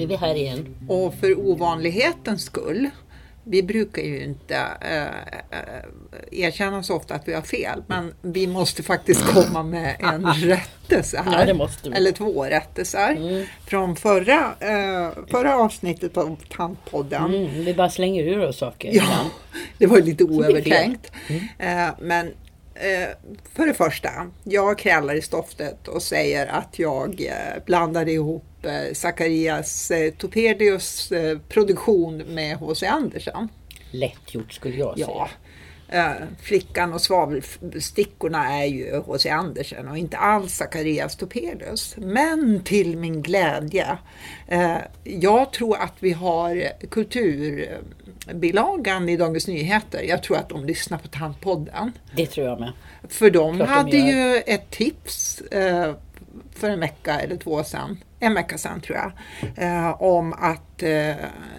[0.00, 0.76] nu är vi här igen.
[0.88, 2.90] och för ovanlighetens skull,
[3.44, 5.02] vi brukar ju inte eh,
[5.58, 10.26] eh, erkänna så ofta att vi har fel, men vi måste faktiskt komma med en
[10.34, 11.54] rättelse här.
[11.82, 11.94] Ja.
[11.94, 13.46] Eller två rättelser.
[13.66, 17.34] Från förra, eh, förra avsnittet av Tantpodden.
[17.34, 18.88] Mm, vi bara slänger ur oss saker.
[18.88, 19.30] Ja, ibland.
[19.78, 21.12] det var lite oövertänkt.
[21.58, 22.26] Eh, Men
[22.74, 23.08] eh,
[23.54, 24.10] för det första,
[24.44, 31.12] jag krälar i stoftet och säger att jag eh, blandade ihop eh, Zacharias eh, Topelius
[31.12, 32.86] eh, produktion med H.C.
[32.86, 33.48] Andersen.
[33.90, 35.06] Lätt gjort skulle jag säga.
[35.08, 35.28] Ja.
[36.42, 39.28] Flickan och svavelstickorna är ju H.C.
[39.28, 41.94] Andersen och inte alls Zacharias Topelius.
[41.96, 43.98] Men till min glädje,
[45.04, 50.02] jag tror att vi har kulturbilagan i Dagens Nyheter.
[50.02, 51.92] Jag tror att de lyssnar på Tantpodden.
[52.16, 52.72] Det tror jag med.
[53.08, 54.34] För de Klart de hade gör.
[54.34, 55.42] ju ett tips
[56.60, 59.12] för en vecka eller två sedan, en vecka sedan tror jag,
[59.64, 61.14] eh, om att eh,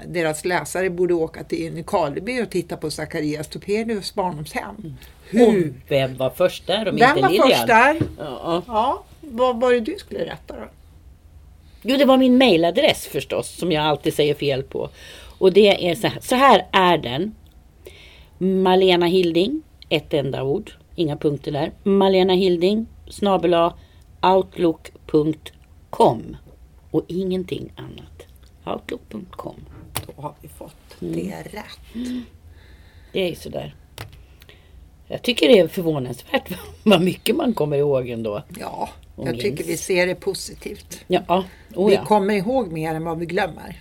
[0.08, 4.98] deras läsare borde åka till Nykarleby och titta på Zacharias Topelius barndomshem.
[5.30, 5.48] Hur?
[5.48, 7.50] Och vem var först där om Vem inte var Lilian?
[7.50, 7.98] först där?
[8.18, 8.64] Ja.
[8.68, 10.66] Ja, vad var det du skulle rätta då?
[11.82, 14.90] Jo, det var min mailadress förstås som jag alltid säger fel på.
[15.38, 17.36] Och det är så här, så här är den.
[18.38, 21.72] Malena Hilding, ett enda ord, inga punkter där.
[21.84, 23.54] Malena Hilding snabel
[24.22, 26.38] outlook.com
[26.92, 28.26] och ingenting annat.
[28.66, 29.56] Outlook.com.
[30.08, 31.14] Då har vi fått Mm.
[31.16, 31.80] det rätt.
[33.12, 33.76] Det är sådär.
[35.08, 36.52] Jag tycker det är förvånansvärt
[36.84, 38.44] vad mycket man kommer ihåg ändå.
[38.60, 39.42] Ja, jag minns.
[39.42, 41.04] tycker vi ser det positivt.
[41.08, 41.46] Ja, ja.
[41.76, 42.06] Oh, vi ja.
[42.06, 43.80] kommer ihåg mer än vad vi glömmer.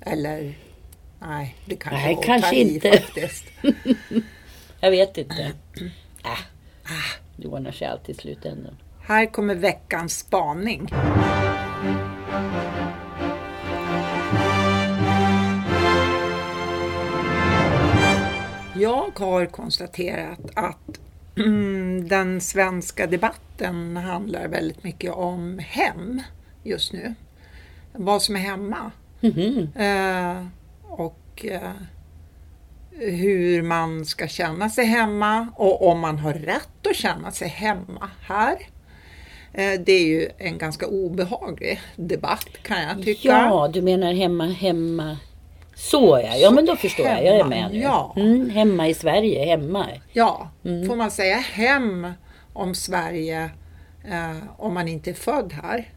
[0.00, 0.54] Eller,
[1.20, 2.90] nej, det kan Nej, ta kanske i inte.
[3.00, 3.44] faktiskt.
[4.80, 5.52] Jag vet inte.
[6.24, 6.38] Äh,
[7.36, 8.76] det ordnar sig alltid i slutändan.
[9.04, 10.88] Här kommer veckans spaning.
[18.74, 21.00] Jag har konstaterat att
[21.36, 26.22] mm, den svenska debatten handlar väldigt mycket om hem
[26.62, 27.14] just nu.
[27.92, 28.90] Vad som är hemma.
[29.20, 29.68] Mhm.
[29.74, 30.46] Eh,
[30.82, 31.72] och eh,
[32.90, 38.10] hur man ska känna sig hemma och om man har rätt att känna sig hemma
[38.20, 38.56] här.
[39.54, 43.28] Eh, det är ju en ganska obehaglig debatt kan jag tycka.
[43.28, 45.16] Ja, du menar hemma, hemma.
[45.74, 47.24] Så ja, ja men då förstår jag.
[47.24, 47.78] Jag är med nu.
[47.80, 48.14] Ja.
[48.16, 49.86] Mm, hemma i Sverige, hemma.
[50.12, 50.88] Ja, Mm.
[50.88, 52.12] får man säga hem
[52.52, 53.50] om Sverige
[54.10, 55.92] eh, om man inte är född här?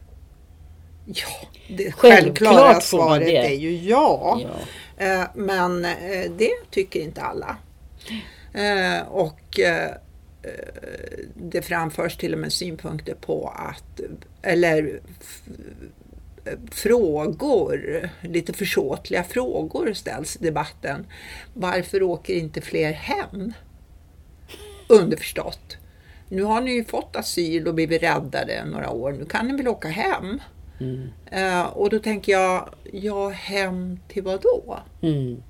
[1.06, 1.26] Ja,
[1.68, 4.40] det Självklart självklara man svaret är ju ja.
[4.42, 5.04] Ja.
[5.04, 7.56] Eh, Men eh, det tycker inte alla.
[8.54, 9.90] Eh, Och eh,
[11.34, 14.00] det framförs till och med synpunkter på att,
[14.42, 15.00] eller
[16.44, 21.06] eh, frågor, lite försåtliga frågor ställs i debatten.
[21.54, 23.52] Varför åker inte fler hem?
[24.88, 25.76] Underförstått.
[26.28, 29.68] Nu har ni ju fått asyl och blivit räddade några år, nu kan ni väl
[29.68, 30.40] åka hem?
[30.80, 31.08] Mm.
[31.30, 34.78] Eh, och då tänker jag, ja hem till vad då?
[35.02, 35.42] Mm.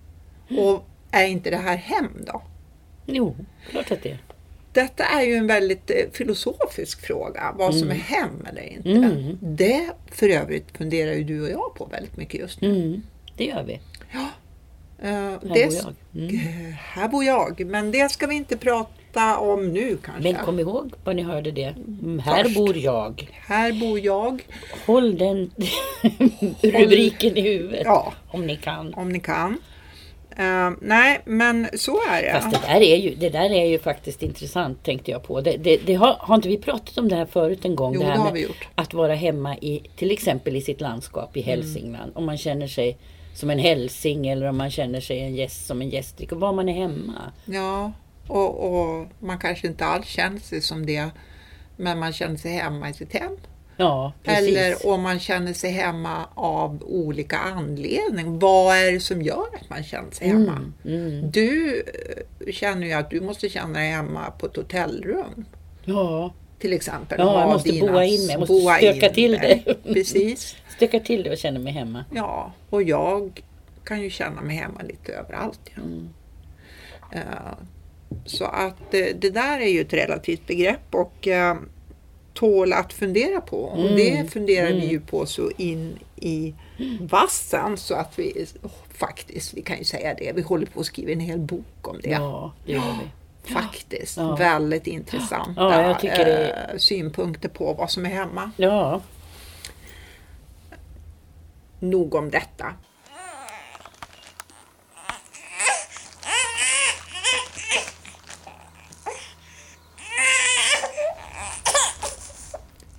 [0.58, 2.42] Och är inte det här hem då?
[3.06, 3.36] Jo,
[3.70, 4.18] klart att det är.
[4.76, 8.90] Detta är ju en väldigt eh, filosofisk fråga, vad som är hem eller inte.
[8.90, 9.38] Mm.
[9.40, 12.70] Det för övrigt funderar ju du och jag på väldigt mycket just nu.
[12.70, 13.02] Mm.
[13.36, 13.72] Det gör vi.
[13.72, 15.94] Eh, Här det, bor jag.
[16.14, 16.34] Mm.
[16.36, 20.32] Eh, Här bor jag, men det ska vi inte prata om nu kanske.
[20.32, 21.74] Men kom ihåg vad ni hörde det.
[22.02, 22.56] Mm, här Först.
[22.56, 23.28] bor jag.
[23.32, 24.46] Här bor jag,
[24.86, 25.50] Håll den
[26.62, 27.82] rubriken i huvudet.
[27.84, 28.12] Ja.
[28.28, 28.94] Om ni kan.
[28.94, 29.58] om ni kan.
[30.38, 32.32] Eh, nej, men så är det.
[32.32, 35.40] Fast det där, är ju, det där är ju faktiskt intressant tänkte jag på.
[35.40, 37.94] Det, det, det har, har inte vi pratat om det här förut en gång?
[37.94, 38.68] Jo, det det har vi gjort.
[38.74, 41.50] Att vara hemma i till exempel i sitt landskap i Mm.
[41.50, 42.12] Hälsingland.
[42.14, 42.98] Om man känner sig
[43.34, 46.32] som en hälsing eller om man känner sig en gäst som en gästrik.
[46.32, 47.32] Och var man är hemma.
[47.44, 47.92] Ja,
[48.28, 51.10] och, och man kanske inte alls känner sig som det,
[51.76, 53.36] men man känner sig hemma i sitt hem.
[53.76, 54.12] Ja.
[54.24, 58.38] Eller om man känner sig hemma av olika anledningar.
[58.40, 60.72] Vad är det som gör att man känner sig hemma?
[60.84, 61.30] Mm.
[61.30, 61.82] Du
[62.46, 65.44] eh, känner ju att du måste känna dig hemma på ett hotellrum.
[65.84, 67.18] Ja, Till exempel.
[67.20, 68.30] Ja, jag måste dina- boa in mig.
[68.30, 69.62] Jag måste stöka till dig.
[69.66, 69.74] det.
[69.94, 70.56] Precis.
[70.76, 72.04] stöka till det och känna mig hemma.
[72.14, 73.42] Ja, och jag
[73.84, 75.60] kan ju känna mig hemma lite överallt.
[75.74, 75.82] Ja.
[75.82, 76.08] Mm.
[77.12, 77.20] Eh,
[78.24, 81.56] Så att eh, det där är ju ett relativt begrepp och eh,
[82.36, 83.56] tål att fundera på.
[83.62, 83.96] Och Mm.
[83.96, 86.54] det funderar vi ju på så in i
[87.00, 90.86] vassen så att vi oh, faktiskt, vi kan ju säga det, vi håller på att
[90.86, 92.08] skriva en hel bok om det.
[92.10, 93.10] Ja, det gör vi.
[93.54, 94.36] Faktiskt, Ja.
[94.36, 98.50] väldigt intressanta Ja, det- eh, synpunkter på vad som är hemma.
[98.56, 99.00] Ja,
[101.80, 102.66] nog om detta.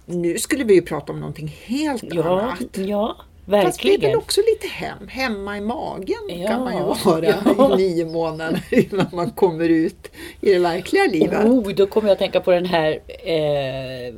[0.10, 2.78] Nu skulle vi ju prata om någonting helt Ja, annat.
[2.88, 3.16] ja
[3.50, 4.18] Fast det är väl verkligen.
[4.18, 7.26] också lite hem, hemma i magen Ja, kan man ju vara
[7.58, 7.80] ja.
[7.80, 8.62] i nio månader
[8.92, 10.12] innan man kommer ut
[10.42, 11.46] i det verkliga livet.
[11.46, 14.14] Oh, då kommer jag att tänka på den här eh,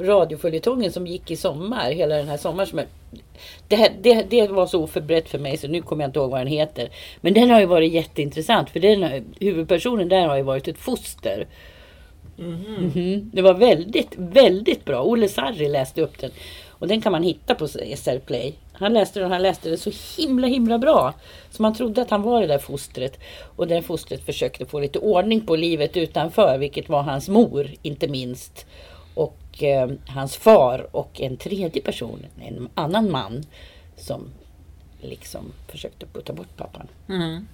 [0.00, 1.90] radioföljetongen som gick i sommar.
[1.90, 2.66] Hela den här sommaren.
[2.68, 2.86] Som är,
[3.68, 6.40] det, det, det var så oförberett för mig så nu kommer jag inte ihåg vad
[6.40, 6.88] den heter.
[7.20, 11.46] Men den har ju varit jätteintressant för den, huvudpersonen där har ju varit ett foster.
[12.36, 13.30] Mhm.
[13.32, 15.02] Det var väldigt, väldigt bra.
[15.02, 16.30] Olle Sarri läste upp den.
[16.68, 18.54] Och den kan man hitta på SR Play.
[18.72, 21.14] Han läste den han läste det så himla himla bra.
[21.50, 23.18] Så man trodde att han var det där fostret.
[23.56, 26.58] Och det fostret försökte få lite ordning på livet utanför.
[26.58, 28.66] Vilket var hans mor inte minst.
[29.14, 32.26] Och eh, hans far och en tredje person.
[32.40, 33.44] En annan man.
[33.96, 34.30] Som
[35.00, 36.88] liksom försökte putta bort pappan.
[37.08, 37.46] Mm.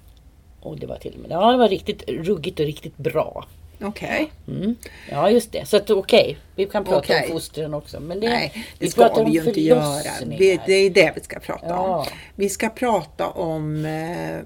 [0.61, 3.45] Och det var till och med, ja det var riktigt ruggigt och riktigt bra.
[3.81, 4.31] Okej.
[4.47, 4.75] Mm.
[5.11, 7.25] Ja just det, så att okej, vi kan prata Okej.
[7.25, 7.99] om fostren också.
[7.99, 9.81] Men det, Nej, det vi ska vi ju inte göra.
[9.81, 10.37] förlossningar.
[10.65, 11.97] Det, är det vi ska prata Ja.
[11.97, 12.05] om.
[12.35, 14.39] Vi ska prata om eh,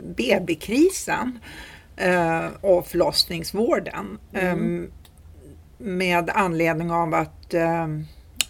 [0.00, 1.38] BB-krisen
[1.96, 4.18] eh, och förlossningsvården.
[4.32, 4.56] Eh,
[5.78, 7.86] med anledning av att eh,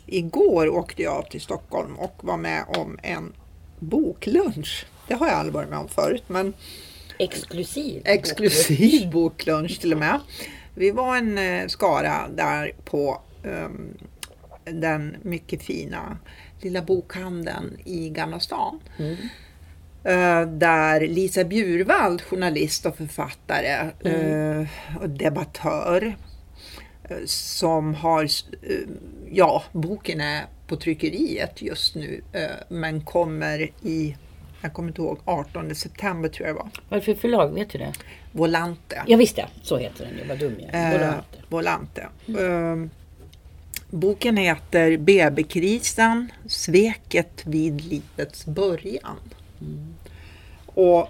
[0.06, 3.32] igår åkte jag till Stockholm och var med om en
[3.78, 4.86] boklunch.
[5.08, 6.52] Det har jag aldrig varit med om förut, men
[7.22, 8.02] Exklusiv.
[8.04, 10.20] exklusiv boklunch till och med.
[10.74, 13.94] Vi var en eh, skara där på ehm,
[14.64, 16.18] den mycket fina
[16.60, 18.80] lilla bokhandeln i Gamla stan.
[20.04, 24.66] Eh, där Lisa Bjurvald, journalist och författare eh,
[25.00, 26.16] och debattör,
[27.04, 28.28] eh, som har,
[29.30, 32.20] ja, boken är på tryckeriet just nu,
[32.68, 34.16] men kommer i,
[34.62, 36.70] jag kommer inte ihåg, 18 september tror jag det var.
[36.88, 37.92] Varför förlag, vet du det?
[38.32, 39.02] Volante.
[39.06, 40.24] Ja visst ja, så heter den ju.
[40.28, 40.94] Vad dum jag är.
[40.94, 41.38] Eh, Volante.
[41.48, 42.08] Volante.
[42.28, 42.90] Eh,
[43.90, 49.18] boken heter BB-krisen, sveket vid livets början.
[50.66, 51.00] Och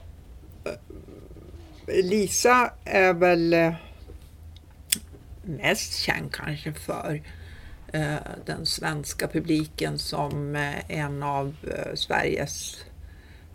[0.64, 3.74] eh, Lisa är väl eh,
[5.42, 7.22] mest känd kanske för
[8.44, 10.56] den svenska publiken som
[10.88, 11.56] en av
[11.94, 12.84] Sveriges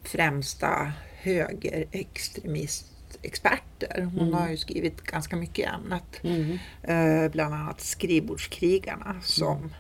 [0.08, 4.10] främsta högerextremistexperter.
[4.16, 6.24] Hon har ju skrivit ganska mycket i ämnet.
[6.24, 6.58] Mm.
[6.84, 9.74] Eh, bland annat Skrivbordskrigarna som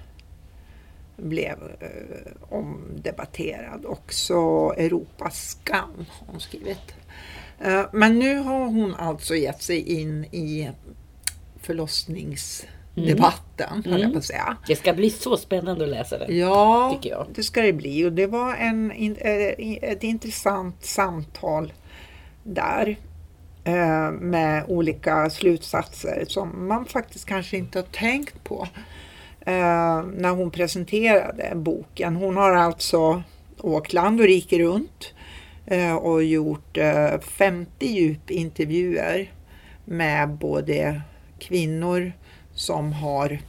[1.18, 3.86] blev eh, omdebatterad.
[3.86, 4.34] Också
[4.78, 6.96] Europas skam har hon skrivit.
[7.60, 10.72] Eh, men nu har hon alltså gett sig in i
[12.98, 14.58] förlossningsdebatten, höll jag på att säga.
[14.68, 16.38] Det ska bli så spännande att läsa den.
[16.38, 17.28] Ja, tycker jag.
[17.36, 18.06] det ska det bli.
[18.06, 21.74] Och det var en, eh, ett intressant samtal
[22.44, 22.98] där
[23.64, 28.68] eh, med olika slutsatser som man faktiskt kanske inte har tänkt på
[29.40, 32.16] eh, när hon presenterade boken.
[32.16, 33.24] Hon har alltså
[33.62, 35.14] åkt land och rike runt
[36.02, 39.31] och gjort eh, 50 djupintervjuer
[39.86, 41.02] med både
[41.40, 42.14] kvinnor
[42.57, 43.40] som har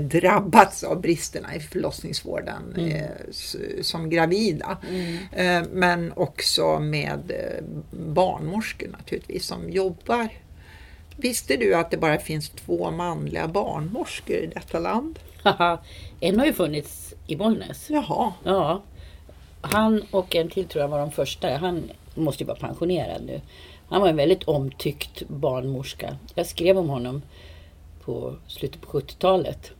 [0.00, 4.78] drabbats av bristerna i förlossningsvården eh, s- som gravida.
[5.32, 10.28] Eh, men också med eh, barnmorskor naturligtvis som jobbar.
[11.16, 15.18] Visste du att det bara finns två manliga barnmorskor i detta land?
[16.20, 17.90] En har ju funnits i Bollnäs.
[17.90, 18.82] Jaha, Ja.
[19.62, 21.56] Han och en till tror jag var de första.
[21.56, 23.40] Han måste ju vara pensionerad nu.
[23.90, 26.16] Han var en väldigt omtyckt barnmorska.
[26.34, 27.22] Jag skrev om honom
[28.04, 29.70] på slutet på 70-talet.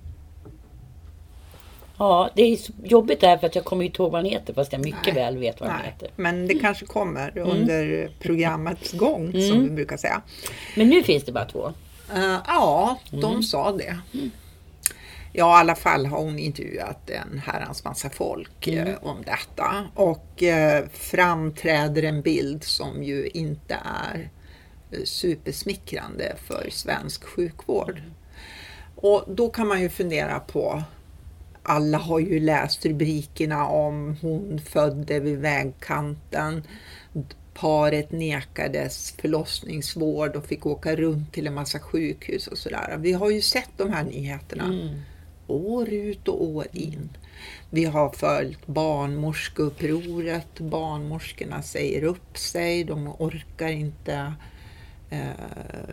[1.99, 4.73] Ja, det är jobbigt där för att jag kommer inte ihåg vad han heter fast
[4.73, 5.15] jag mycket Nej.
[5.15, 5.93] väl vet vad han nej.
[5.93, 6.11] heter.
[6.17, 7.49] Men det kanske kommer Mm.
[7.51, 10.23] under programmets gång som vi brukar säga.
[10.77, 11.73] Men nu finns det bara två.
[12.15, 13.21] Eh, ja, Mm.
[13.21, 13.99] de sa det.
[15.33, 18.89] Ja, i alla fall har hon intervjuat en herrans massa folk Mm.
[18.89, 19.89] eh, om detta.
[19.95, 24.31] Och eh, framträder en bild som ju inte är
[24.93, 28.03] eh, supersmickrande för svensk sjukvård.
[28.97, 30.83] Och då kan man ju fundera på
[31.63, 36.63] alla har ju läst rubrikerna om hon födde vid vägkanten.
[37.55, 42.97] Paret nekades förlossningsvård och fick åka runt till en massa sjukhus och sådär.
[42.99, 44.65] Vi har ju sett de här nyheterna
[45.51, 47.09] år ut och år in.
[47.71, 50.61] Vi har följt barnmorskeupproret.
[50.61, 52.85] Barnmorskorna säger upp sig.
[52.85, 54.35] De orkar inte
[55.11, 55.31] eh,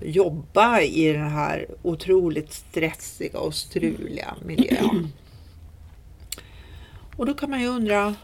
[0.02, 5.12] jobba i den här otroligt stressiga och struliga miljön.
[7.18, 8.16] Och då kan man ju undra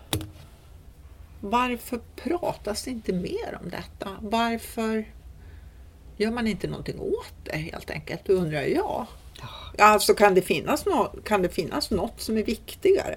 [1.39, 4.09] varför pratas det inte mer om detta?
[4.21, 5.05] Varför
[6.17, 8.21] gör man inte någonting åt det helt enkelt?
[8.25, 9.07] Då undrar jag.
[9.77, 13.15] Alltså kan det, finnas något, kan det finnas något som är viktigare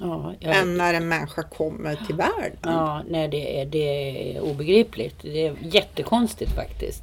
[0.00, 2.58] Ja, jag, än när en människa kommer till världen?
[2.62, 5.16] ja nej, det är, det är obegripligt.
[5.22, 7.02] Det är jättekonstigt faktiskt.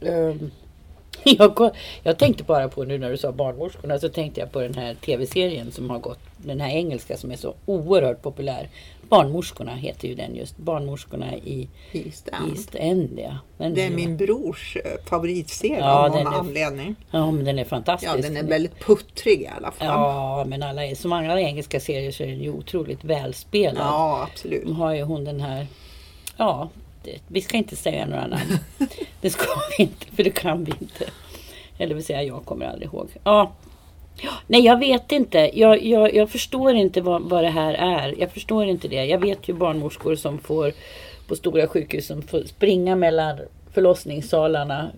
[0.00, 0.50] Ehm,
[1.24, 1.70] jag,
[2.02, 4.94] jag tänkte bara på nu när du sa barnmorskorna så tänkte jag på den här
[4.94, 6.20] tv-serien som har gått.
[6.36, 8.68] Den här engelska som är så oerhört populär.
[9.16, 10.56] Barnmorskorna heter ju den just.
[10.56, 12.52] Barnmorskorna i East End.
[12.56, 13.18] East End.
[13.22, 13.36] Ja.
[13.58, 16.96] Den Det är min brors eh, favoritserie Ja, av någon är- anledning.
[17.10, 18.12] Ja men den är fantastisk.
[18.12, 19.86] Ja, den är väldigt puttrig i alla fall.
[19.86, 23.76] Ja men alla, som alla engelska serier så är den ju otroligt välspelad.
[23.86, 24.62] Ja, absolut.
[24.64, 25.66] De har ju hon den här...
[26.36, 26.68] Ja,
[27.04, 28.58] det, vi ska inte säga några namn.
[29.20, 29.46] det ska
[29.78, 31.04] vi inte, för det kan vi inte.
[31.78, 33.08] Eller vill säga, jag kommer aldrig ihåg.
[33.24, 33.52] Ja.
[34.46, 35.50] Nej, jag vet inte.
[35.54, 38.14] Jag, jag, jag förstår inte vad, vad det här är.
[38.18, 39.04] Jag förstår inte det.
[39.04, 40.72] Jag vet ju barnmorskor som får
[41.26, 43.38] på stora sjukhus som får springa mellan
[43.72, 44.90] förlossningssalarna.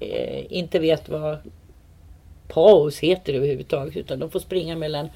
[0.00, 1.38] Eh, inte vet vad
[2.48, 3.96] paus heter överhuvudtaget.
[3.96, 5.08] Utan de får springa mellan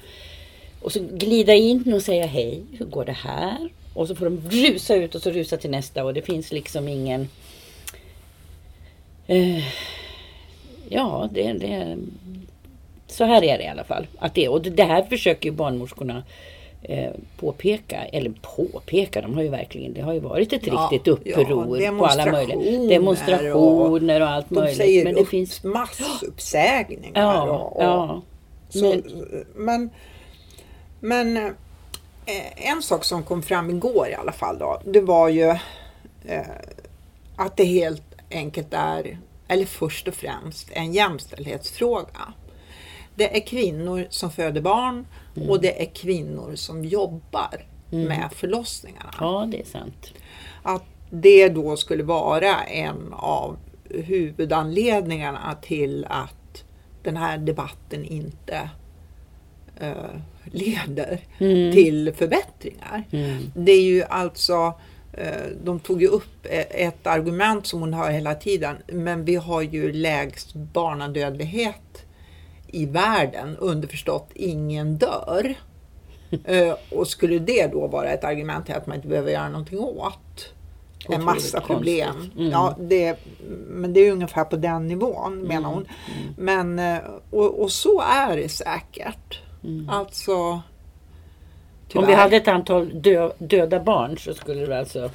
[0.81, 3.69] och så glida in och säga hej, hur går det här?
[3.93, 6.87] Och så får de rusa ut och så rusa till nästa och det finns liksom
[6.87, 7.29] ingen...
[9.27, 9.63] Eh,
[10.89, 11.97] ja, det, det...
[13.11, 14.07] Så här är det i alla fall.
[14.19, 16.23] Att det, och det, här försöker ju barnmorskorna
[16.83, 18.05] eh, påpeka.
[18.05, 19.93] Eller påpeka, de har ju verkligen...
[19.93, 22.79] Det har ju varit ett Ja, riktigt uppror ja, på alla möjliga...
[22.89, 24.77] demonstrationer och allt De möjligt.
[24.77, 25.63] säger Men det upp finns...
[25.63, 27.21] massuppsägningar.
[27.21, 28.21] Ja, och, och, ja.
[28.69, 29.01] Så,
[29.55, 29.89] men,
[30.99, 35.49] men eh, en sak som kom fram igår i alla fall då, det var ju
[36.25, 36.41] eh,
[37.35, 42.33] att det helt enkelt är, eller först och främst, en jämställdhetsfråga.
[43.15, 45.07] Det är kvinnor som föder barn
[45.49, 49.13] och det är kvinnor som jobbar med förlossningarna.
[49.19, 50.13] Ja, det är sant.
[50.63, 53.57] Att det då skulle vara en av
[53.89, 56.63] huvudanledningarna till att
[57.03, 58.69] den här debatten inte
[59.79, 59.93] eh,
[60.45, 61.19] leder
[61.73, 63.03] till förbättringar.
[63.55, 64.73] Det är ju alltså
[65.13, 65.27] eh,
[65.63, 69.61] de tog ju upp e- ett argument som hon har hela tiden, men vi har
[69.61, 72.05] ju lägst barnadödlighet
[72.71, 75.55] i världen, underförstått ingen dör.
[76.45, 79.79] Eh, och skulle det då vara ett argument till att man inte behöver göra någonting
[79.79, 80.53] åt
[81.09, 82.31] en massa problem.
[82.37, 82.51] Mm.
[82.51, 83.17] Ja, det,
[83.67, 85.85] men det är ungefär på den nivån menar hon.
[85.85, 86.33] Mm.
[86.37, 89.39] Men, eh, och, och så är det säkert.
[89.89, 90.61] Alltså
[91.93, 92.01] Mm.
[92.01, 92.17] Om tyvärr.
[92.17, 95.09] vi hade ett antal dö, döda barn så skulle det alltså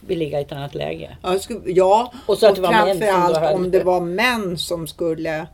[0.00, 1.16] vi ligga i ett annat läge.
[1.22, 5.46] Ja, jag skulle, ja Och så att då framförallt om det var män som skulle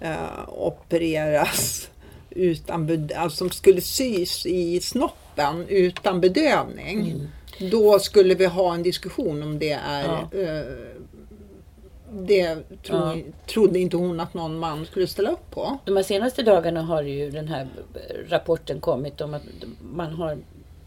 [0.00, 1.90] eh, opereras
[2.30, 7.10] utan alltså som skulle sys i snoppen utan bedövning.
[7.10, 7.70] Mm.
[7.70, 10.38] Då skulle vi ha en diskussion om det är Ja.
[10.40, 10.64] eh,
[12.12, 15.78] det tro, trodde inte hon att någon man skulle ställa upp på.
[15.84, 17.68] De här senaste dagarna har ju den här
[18.28, 19.42] rapporten kommit om att
[19.94, 20.38] man har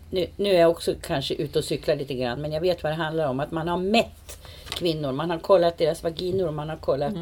[0.10, 2.92] nu, nu är jag också kanske ute och cyklar lite grann men jag vet vad
[2.92, 3.40] det handlar om.
[3.40, 4.38] Att man har mätt
[4.70, 5.12] kvinnor.
[5.12, 7.14] Man har kollat deras vaginor och man har kollat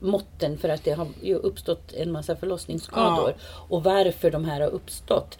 [0.00, 3.34] måtten för att det har ju uppstått en massa förlossningsskador.
[3.68, 5.38] Och varför de här har uppstått.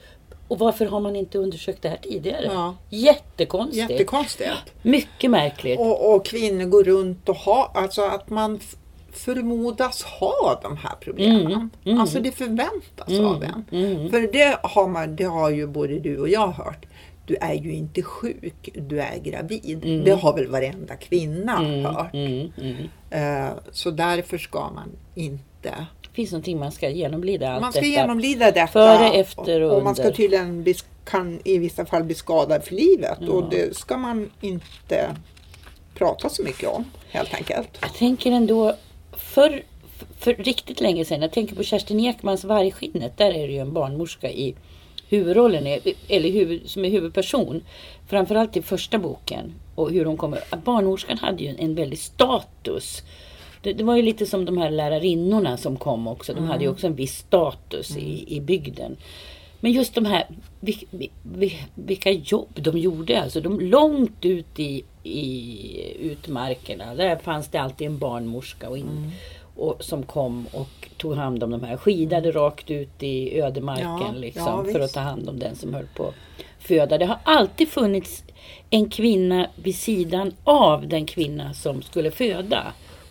[0.49, 2.45] Och varför har man inte undersökt det här tidigare?
[2.53, 2.75] Ja.
[2.89, 3.91] Jättekonstigt.
[3.91, 4.51] Jättekonstigt.
[4.83, 5.79] Mycket märkligt.
[5.81, 8.61] Och, och kvinnor går runt och har, alltså att man
[9.13, 11.71] förmodas ha de här problemen.
[11.85, 13.65] Mm, Alltså det förväntas av en.
[14.11, 16.87] För det har, man, det har ju både du och jag hört.
[17.27, 20.03] Du är ju inte sjuk, du är gravid.
[20.05, 22.15] Det har väl varenda kvinna hört.
[22.15, 22.89] Mm, mm.
[23.11, 25.87] Eh, så därför ska man inte...
[26.03, 27.91] Det finns någonting man ska genomlida allt Man ska detta.
[27.91, 28.67] genomlida detta.
[28.67, 30.17] Före, efter och och, man ska under.
[30.17, 33.29] tydligen bli, kan i vissa fall bli skadad för livet.
[33.29, 35.17] Och det ska man inte
[35.95, 37.79] prata så mycket om helt enkelt.
[37.81, 38.75] Jag tänker ändå,
[39.13, 39.63] för,
[40.19, 43.19] för riktigt länge sedan, jag tänker på Kerstin Ekmans Vargskinnet.
[43.19, 44.55] Där är det ju en barnmorska i
[45.09, 45.67] huvudrollen,
[46.09, 47.63] eller huvud, som är huvudperson.
[48.09, 49.53] Framförallt i första boken.
[49.75, 53.03] Och hur hon kommer, barnmorskan hade ju en, väldig status.
[53.63, 56.35] Det, det var ju lite som de här lärarinnorna som kom också.
[56.35, 58.97] De hade ju också en viss status i, i bygden.
[59.61, 60.25] Men just de här,
[60.61, 63.23] vil- vil- vilka jobb de gjorde.
[63.23, 66.95] Alltså de långt ut i, i utmarkerna.
[66.95, 69.13] Där fanns det alltid en barnmorska och in,
[69.57, 71.77] och, som kom och tog hand om de här.
[71.77, 75.75] Skidade rakt ut i ödemarken Ja, liksom, ja, för att ta hand om den som
[75.75, 76.15] höll på att
[76.59, 76.99] föda.
[76.99, 78.23] Det har alltid funnits
[78.71, 82.63] en kvinna vid sidan av den kvinna som skulle föda.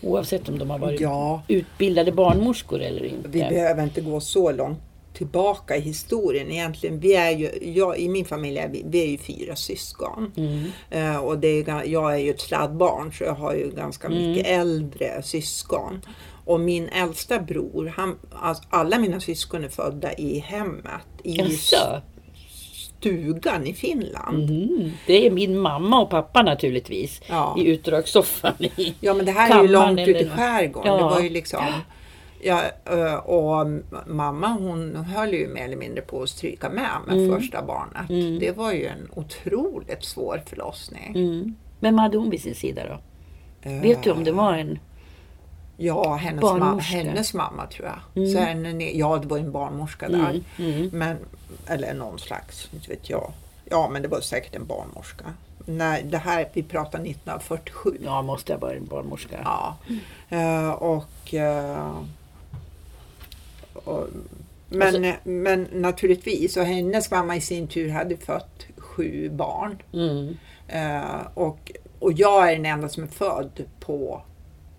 [0.01, 1.41] Oavsett om de har varit Ja.
[1.47, 3.29] utbildade barnmorskor eller inte.
[3.29, 4.79] Vi behöver inte gå så långt
[5.13, 6.51] tillbaka i historien.
[6.51, 10.31] Egentligen, vi är ju, jag, I min familj är vi, vi är ju fyra syskon.
[10.37, 10.63] Mm.
[10.89, 14.31] Eh, och det är, jag är ju ett sladdbarn så jag har ju ganska Mm.
[14.31, 16.01] mycket äldre syskon.
[16.45, 21.01] Och min äldsta bror, han, alltså, alla mina syskon är födda i hemmet.
[21.23, 22.01] I Jaså?
[22.99, 24.49] stugan i Finland.
[24.49, 24.91] Mm.
[25.07, 27.21] Det är min mamma och pappa naturligtvis.
[27.29, 27.55] Ja.
[27.59, 28.53] I utdragssoffan.
[28.59, 28.93] I.
[28.99, 30.91] Ja men det här är ju långt ute i skärgården.
[30.93, 30.97] Ja.
[30.97, 31.63] Det var ju liksom,
[32.41, 33.67] ja, ö, och
[34.07, 37.39] mamma hon höll ju mer eller mindre på att stryka med med Mm.
[37.39, 38.39] första barnet.
[38.39, 41.11] Det var ju en otroligt svår förlossning.
[41.15, 41.55] Mm.
[41.79, 42.99] Vem hade hon vid sin sida då?
[43.69, 44.79] Eh, Vet du om det var en...
[45.77, 48.27] Ja, hennes, ma- hennes mamma tror jag.
[48.31, 50.41] Så henne, ja, det var en barnmorska där.
[50.59, 50.89] Mm.
[50.93, 51.17] Men,
[51.67, 53.31] eller någon slags, inte vet jag.
[53.69, 55.25] Ja, men det var säkert en barnmorska.
[55.65, 57.97] Nej, det här, vi pratar 1947.
[58.03, 59.39] Ja, måste ha varit en barnmorska.
[59.43, 59.77] Ja.
[60.29, 61.97] Eh, och, eh,
[63.73, 64.07] och
[64.69, 69.77] men, men naturligtvis, och hennes mamma i sin tur hade fött sju barn.
[69.93, 70.37] Mm.
[70.67, 74.21] Eh, och, och jag är den enda som är född på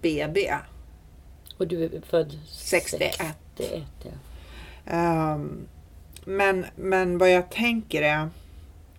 [0.03, 0.55] BB.
[1.59, 3.17] Och du är född 61.
[3.57, 4.11] 61 ja.
[4.87, 5.67] Ehm,
[6.25, 8.29] men, men vad jag tänker är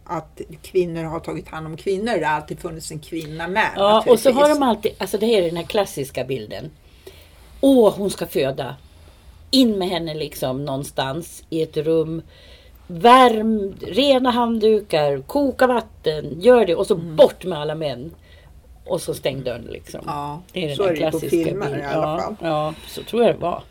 [0.03, 2.17] att kvinnor har tagit hand om kvinnor.
[2.19, 3.71] Det har alltid funnits en kvinna med.
[3.75, 6.71] Ja, och så har de alltid, alltså det här är den här klassiska bilden.
[7.61, 8.75] Åh, hon ska föda.
[9.51, 12.21] In med henne liksom någonstans i ett rum.
[12.87, 18.11] Värm, rena handdukar, koka vatten, gör det och så bort med alla män.
[18.89, 20.01] Och så stäng dörren liksom.
[20.05, 21.89] Ja, det är den så är det på filmer i bilden.
[21.89, 22.35] alla ja, fall.
[22.41, 23.63] Ja, så tror jag det var.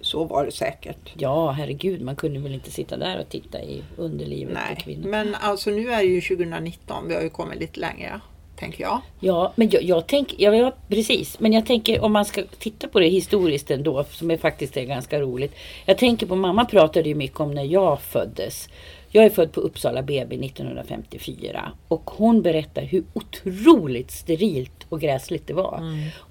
[0.00, 1.12] Så var det säkert.
[1.14, 5.08] Ja, herregud, man kunde väl inte sitta där och titta i underlivet på Nej, kvinnor.
[5.08, 7.08] men alltså nu är det ju 2019.
[7.08, 8.20] Vi har ju kommit lite längre,
[8.56, 9.00] tänker jag.
[9.20, 12.88] Ja, men jag, jag tänker, ja, ja precis, men jag tänker om man ska titta
[12.88, 15.54] på det historiskt ändå, som är faktiskt är ganska roligt.
[15.86, 18.68] Jag tänker på, mamma pratade ju mycket om när jag föddes.
[19.10, 25.46] Jag är född på Uppsala BB 1954 och hon berättar hur otroligt sterilt och gräsligt
[25.46, 25.82] det var.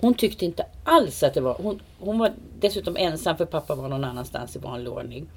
[0.01, 3.87] Hon tyckte inte alls att det var, hon, hon var dessutom ensam för pappa var
[3.89, 5.27] någon annanstans i vanlig ordning.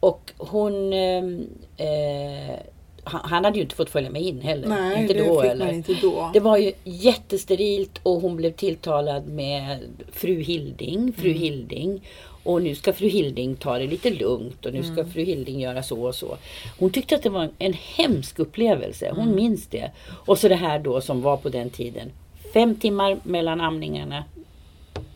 [0.00, 1.46] Och hon ehm,
[1.76, 2.56] eh,
[3.04, 4.68] han, han hade ju inte fått följa med in heller.
[4.68, 5.64] Nej, inte det då fick eller?
[5.64, 6.30] man inte då.
[6.32, 9.78] Det var ju jättesterilt och hon blev tilltalad med
[10.12, 11.42] fru Hilding, fru Mm.
[11.42, 12.08] Hilding.
[12.42, 15.10] Och nu ska fru Hilding ta det lite lugnt och nu ska Mm.
[15.10, 16.36] fru Hilding göra så och så.
[16.78, 19.10] Hon tyckte att det var en hemsk upplevelse.
[19.14, 19.34] Hon Mm.
[19.36, 19.90] minns det.
[20.26, 22.10] Och så det här då som var på den tiden.
[22.52, 24.24] Fem timmar mellan amningarna.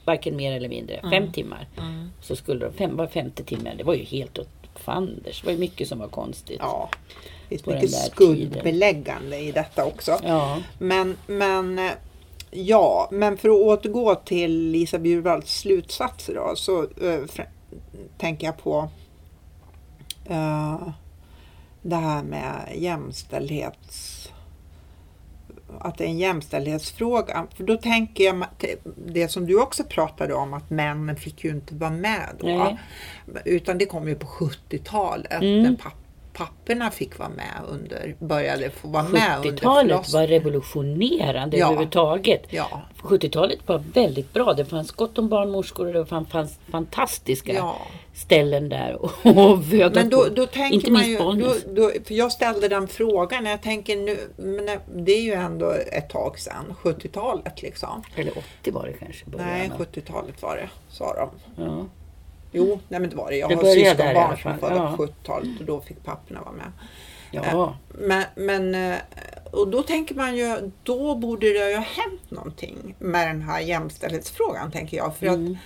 [0.05, 0.95] Varken mer eller mindre.
[0.97, 1.11] Mm.
[1.11, 1.67] Fem timmar.
[2.23, 3.73] Så skulle de, fem, var femte timme.
[3.79, 5.41] Det var ju helt åt fanders.
[5.41, 6.57] Det var ju mycket som var konstigt.
[6.61, 6.91] Ja,
[7.49, 10.19] det finns den mycket skuldbeläggande i detta också.
[10.23, 10.59] Ja.
[10.79, 11.91] Men, men eh,
[12.65, 17.47] ja, men för att återgå till Lisa Bjurvalds slutsatser då, så fr-
[18.19, 18.89] tänker jag på
[20.25, 20.89] eh,
[21.83, 24.13] det här med jämställdhets
[25.81, 27.47] att det är en jämställdhetsfråga.
[27.57, 28.45] För då tänker jag
[29.07, 32.47] det som du också pratade om att männen fick ju inte vara med då.
[32.47, 32.79] Nej.
[33.45, 35.63] Utan det kom ju på 70-talet Mm.
[35.63, 35.95] när papp,
[36.37, 41.67] papporna fick vara med under, började få vara med under 70-talet var revolutionerande Ja.
[41.67, 42.43] överhuvudtaget.
[42.51, 44.53] Ja, 70-talet var väldigt bra.
[44.53, 47.77] Det fanns gott om barnmorskor och det fanns, fantastiska ja.
[48.15, 49.13] ställen där och
[49.95, 53.63] Men då, då tänker Inte man ju, då, då, för jag ställde den frågan, jag
[53.63, 54.67] tänker nu, men
[55.05, 58.03] det är ju ändå ett tag sedan, 70-talet liksom.
[58.17, 59.25] Eller 80 var det kanske.
[59.37, 59.87] Nej, av.
[59.87, 61.31] 70-talet var det, sa de.
[61.65, 61.87] Ja.
[62.53, 63.37] Jo, nej men det var det.
[63.37, 64.95] Jag Det har syskonbarn som är födda ja.
[64.97, 66.73] på 70-talet och då fick papporna vara med.
[67.31, 67.77] ja.
[67.89, 68.99] Men, men, eh,
[69.53, 73.61] och då tänker man ju, då borde det ju ha hänt någonting med den här
[73.61, 75.17] jämställdhetsfrågan tänker jag.
[75.17, 75.53] För Mm.
[75.53, 75.59] att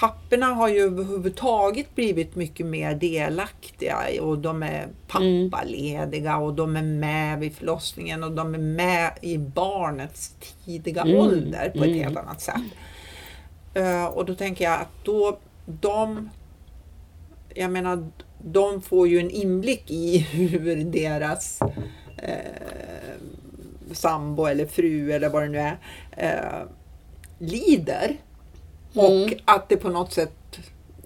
[0.00, 6.82] papporna har ju överhuvudtaget blivit mycket mer delaktiga och de är pappalediga och de är
[6.82, 10.34] med vid förlossningen och de är med i barnets
[10.64, 11.16] tidiga Mm.
[11.16, 11.98] ålder på ett Mm.
[11.98, 12.62] helt annat sätt.
[13.74, 16.30] Eh, och då tänker jag att då de
[17.54, 18.10] jag menar,
[18.44, 21.60] de får ju en inblick i hur deras
[22.16, 23.16] eh,
[23.92, 25.78] sambo eller fru eller vad det nu är
[26.16, 26.66] eh,
[27.38, 28.16] lider.
[28.94, 29.38] Och Mm.
[29.44, 30.32] att det på något sätt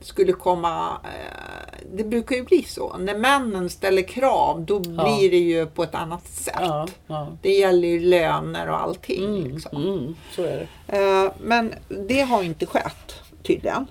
[0.01, 5.39] skulle komma, eh, det brukar ju bli så, när männen ställer krav då blir det
[5.39, 6.55] ju på ett annat sätt.
[6.61, 7.29] Ja, ja.
[7.43, 9.25] Det gäller ju löner och allting.
[9.25, 9.83] Mm, Liksom.
[9.83, 10.99] mm, så är det.
[10.99, 11.75] Eh, Men
[12.09, 13.87] det har inte skett tydligen.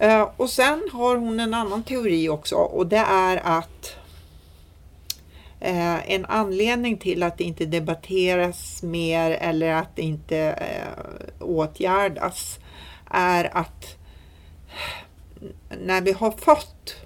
[0.00, 3.96] Eh, och sen har hon en annan teori också och det är att
[5.60, 12.58] eh, en anledning till att det inte debatteras mer eller att det inte eh, åtgärdas
[13.10, 13.96] är att
[15.80, 16.96] när vi har fått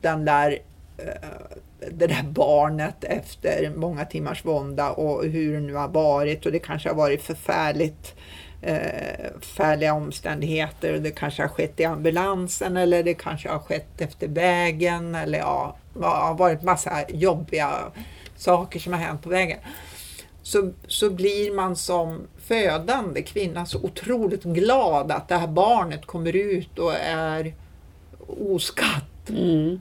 [0.00, 0.58] den där,
[0.98, 6.52] eh, det där barnet efter många timmars vånda och hur det nu har varit och
[6.52, 8.14] det kanske har varit förfärligt
[8.62, 14.00] eh, förfärliga omständigheter och det kanske har skett i ambulansen eller det kanske har skett
[14.00, 17.70] efter vägen eller ja, det har varit massa jobbiga
[18.36, 19.58] saker som har hänt på vägen.
[20.42, 26.36] Så, så blir man som födande kvinna så otroligt glad att det här barnet kommer
[26.36, 27.54] ut och är
[28.28, 29.28] oskatt.
[29.28, 29.80] Mm.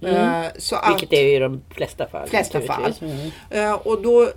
[0.00, 2.28] Eh, Så att, Vilket är ju i de flesta fall.
[2.28, 2.94] Flesta fall.
[3.00, 3.30] Mm.
[3.50, 4.30] Eh, Och då,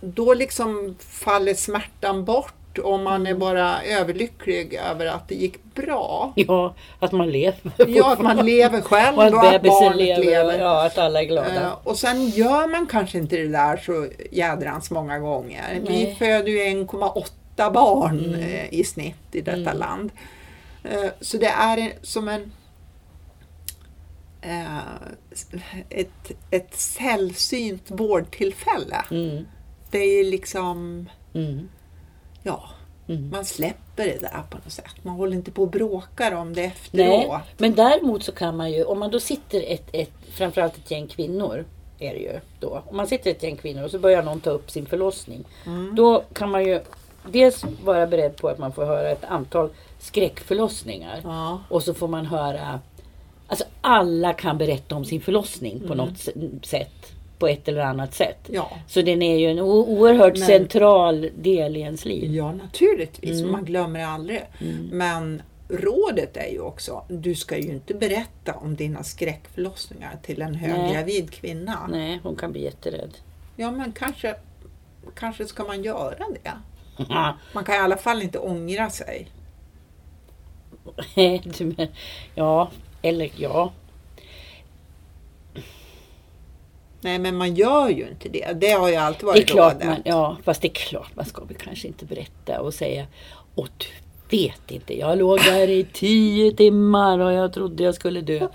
[0.00, 6.32] då liksom faller smärtan bort och man är bara överlycklig över att det gick bra.
[6.36, 7.72] Ja, att man lever.
[7.88, 10.24] Ja, att man lever själv och att och att barnet lever.
[10.24, 10.58] lever.
[10.58, 11.62] Ja, att alla är glada.
[11.62, 15.80] Eh, Och sen gör man kanske inte det där så jädrans många gånger.
[15.82, 16.16] Vi Nej.
[16.18, 18.40] föder ju 1,8 barn Mm.
[18.40, 19.78] eh, i snitt i detta Mm.
[19.78, 20.10] land.
[20.84, 22.52] Eh, Så det är som en
[25.88, 29.04] ett, ett sällsynt vårdtillfälle.
[29.10, 29.44] Mm.
[29.90, 31.68] Det är liksom, Mm.
[32.42, 32.62] Ja,
[33.08, 33.30] Mm.
[33.30, 34.94] man släpper det där på något sätt.
[35.04, 37.40] Man håller inte på och bråkar om det Nej, efteråt.
[37.58, 41.06] men däremot så kan man ju, om man då sitter ett, ett, framförallt ett gäng
[41.06, 41.64] kvinnor,
[41.98, 42.82] är det ju då.
[42.86, 45.44] Om man sitter ett gäng kvinnor och så börjar någon ta upp sin förlossning.
[45.66, 45.94] Mm.
[45.94, 46.80] Då kan man ju
[47.30, 51.20] dels vara beredd på att man får höra ett antal skräckförlossningar.
[51.24, 51.60] Ja.
[51.68, 52.80] Och så får man höra,
[53.46, 55.96] alltså alla kan berätta om sin förlossning på Mm.
[55.96, 57.12] något sätt.
[57.38, 58.38] På ett eller annat sätt.
[58.50, 58.70] Ja.
[58.86, 62.34] Så den är ju en oerhört Men- central del i ens liv.
[62.34, 63.40] Ja, naturligtvis.
[63.40, 63.52] Mm.
[63.52, 64.42] Man glömmer aldrig.
[64.90, 70.54] Men rådet är ju också, du ska ju inte berätta om dina skräckförlossningar till en
[70.54, 71.88] höggravid kvinna.
[71.90, 73.10] Nej, hon kan bli jätterädd.
[73.56, 74.34] Ja, men kanske,
[75.14, 76.52] kanske ska man göra det.
[77.52, 79.28] Man kan i alla fall inte ångra sig.
[82.34, 82.70] Ja,
[83.02, 83.72] eller ja.
[87.00, 88.52] Nej, men man gör ju inte det.
[88.60, 91.24] Det har ju alltid Det är varit klart man, ja, fast det är klart man
[91.24, 93.06] ska väl kanske inte berätta och säga
[93.54, 93.86] Åh du
[94.36, 98.48] vet inte, jag låg där i tio timmar och jag trodde jag skulle dö.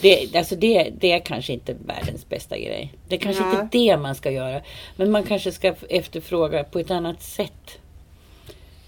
[0.00, 2.94] Det, alltså det, det är kanske inte världens bästa grej.
[3.08, 3.52] Det är kanske Nej.
[3.52, 4.60] inte det man ska göra.
[4.96, 7.78] Men man kanske ska efterfråga på ett annat sätt.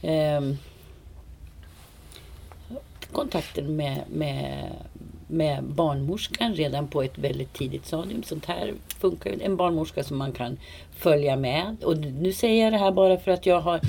[0.03, 0.57] Ehm,
[3.13, 4.73] kontakten med, med,
[5.27, 8.23] med barnmorskan redan på ett väldigt tidigt stadium.
[8.23, 9.43] Sånt här funkar ju.
[9.43, 10.59] En barnmorska som man kan
[10.97, 11.77] följa med.
[11.85, 13.81] Och nu säger jag det här bara för att jag har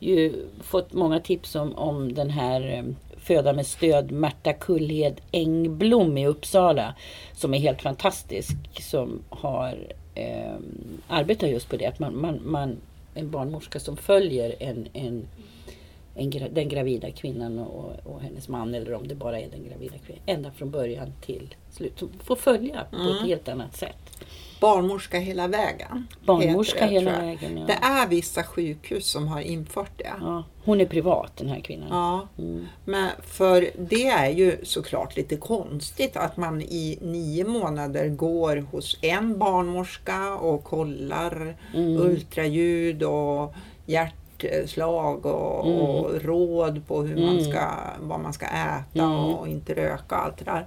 [0.00, 2.84] ju fått många tips om, om den här eh,
[3.24, 6.94] Föda med stöd Märta Kullhed Engblom i Uppsala.
[7.32, 8.56] Som är helt fantastisk.
[8.80, 9.78] Som har
[10.14, 10.54] eh,
[11.08, 11.86] arbetat just på det.
[11.86, 12.76] Att man, man, man,
[13.14, 15.26] en barnmorska som följer en, en
[16.14, 19.94] en, den gravida kvinnan och, och hennes man eller om det bara är den gravida
[20.06, 20.22] kvinnan.
[20.26, 21.98] Ända från början till slut.
[21.98, 23.16] Som får följa på Mm.
[23.16, 23.96] ett helt annat sätt.
[24.60, 26.06] Barnmorska hela vägen.
[26.26, 27.58] Barnmorska det, hela vägen.
[27.58, 27.66] Ja.
[27.66, 30.12] Det är vissa sjukhus som har infört det.
[30.20, 31.88] Ja, hon är privat den här kvinnan.
[31.90, 32.66] Ja, Mm.
[32.84, 38.98] men för det är ju såklart lite konstigt att man i nio månader går hos
[39.02, 41.96] en barnmorska och kollar Mm.
[41.96, 43.54] ultraljud och
[44.42, 45.78] hjärtslag och, Mm.
[45.80, 47.44] och råd på hur man Mm.
[47.44, 47.68] ska,
[48.00, 49.10] vad man ska äta Mm.
[49.10, 50.66] och inte röka och allt det där.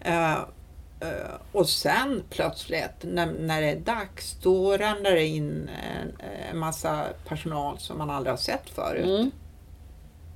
[0.00, 6.26] Eh, eh, och sen plötsligt när, när det är dags då ramlar det in en,
[6.50, 9.04] en massa personal som man aldrig har sett förut.
[9.06, 9.30] Mm.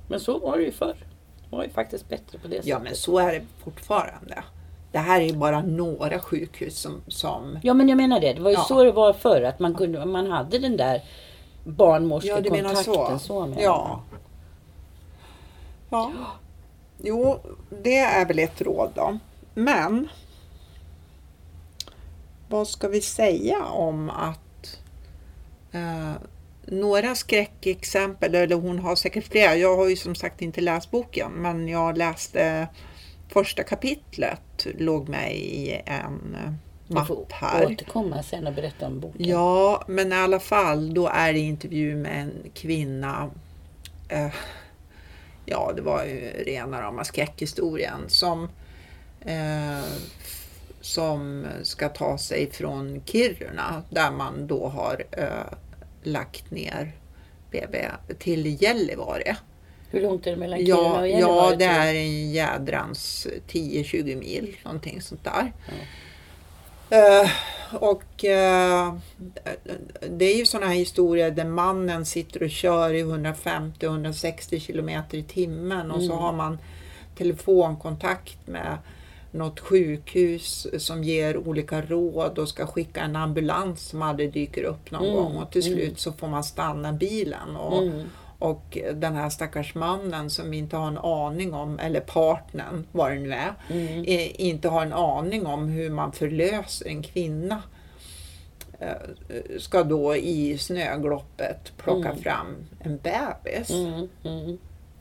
[0.07, 0.95] Men så var det ju förr.
[1.49, 2.67] Det var ju faktiskt bättre på det sättet.
[2.67, 4.43] Ja men så är det fortfarande.
[4.91, 8.33] Det här är ju bara några sjukhus som, som Ja men jag menar det.
[8.33, 8.63] Det var ju Ja.
[8.67, 9.41] så det var förr.
[9.41, 11.01] Att man, kunde, man hade den där
[11.63, 12.93] Ja, du menar så.
[12.93, 13.19] barnmorskekontakten.
[13.19, 13.45] Så.
[13.45, 14.03] menar Ja.
[15.89, 16.11] ja.
[16.97, 17.39] Jo,
[17.83, 19.17] det är väl ett råd då.
[19.53, 20.09] Men
[22.49, 24.79] vad ska vi säga om att
[25.71, 26.11] eh,
[26.65, 29.55] några skräckexempel, eller hon har säkert flera.
[29.55, 32.67] Jag har ju som sagt inte läst boken, men jag läste
[33.29, 36.53] första kapitlet, låg med i en eh,
[36.93, 37.65] mapp här.
[37.65, 39.25] återkomma sen och berätta om boken.
[39.29, 43.29] Ja, men i alla fall, då är det intervju med en kvinna.
[44.09, 44.33] Eh,
[45.45, 48.49] ja, det var ju rena rama skräckhistorien som,
[49.25, 49.83] eh,
[50.81, 55.57] som ska ta sig från Kiruna där man då har eh,
[56.03, 56.91] lagt ner
[57.51, 57.85] BB
[58.19, 59.37] till Gällivare.
[59.89, 61.55] Hur långt är det mellan Kiruna Ja, och ja, Gällivare?
[61.55, 61.87] det tror jag?
[61.89, 65.53] är en jädrans 10-20 mil, någonting sånt där.
[66.91, 67.29] Eh,
[67.81, 68.93] och eh,
[70.09, 75.23] det är ju sådana här historier där mannen sitter och kör i 150-160 kilometer i
[75.23, 76.17] timmen och så Mm.
[76.17, 76.57] har man
[77.17, 78.77] telefonkontakt med,
[79.33, 84.91] något sjukhus som ger olika råd och ska skicka en ambulans som aldrig dyker upp
[84.91, 85.79] någon Mm, gång och till mm.
[85.79, 87.55] slut så får man stanna bilen.
[87.55, 88.09] Och, Mm.
[88.41, 93.19] Och den här stackars mannen som inte har en aning om, eller partnern, vad det
[93.19, 94.03] nu är, Mm.
[94.03, 97.63] eh, inte har en aning om hur man förlöser en kvinna
[98.79, 98.89] eh,
[99.59, 102.21] ska då i snögloppet plocka Mm.
[102.21, 103.69] fram en bebis.
[103.69, 104.09] Mm.
[104.23, 104.57] Mm.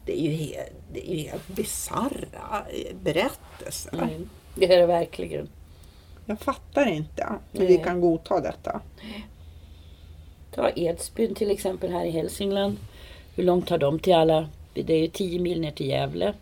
[0.07, 2.65] Det är ju helt, det är ju helt bisarra
[3.03, 3.93] berättelser.
[3.95, 4.29] Mm.
[4.55, 5.49] Det är det verkligen.
[6.27, 8.81] Jag fattar inte hur vi kan godta detta.
[10.55, 12.77] Ta Edsbyn till exempel här i Hälsingland.
[13.41, 14.49] Hur långt har de till alla?
[14.75, 16.35] Det är ju 10 mil ner till Gävle.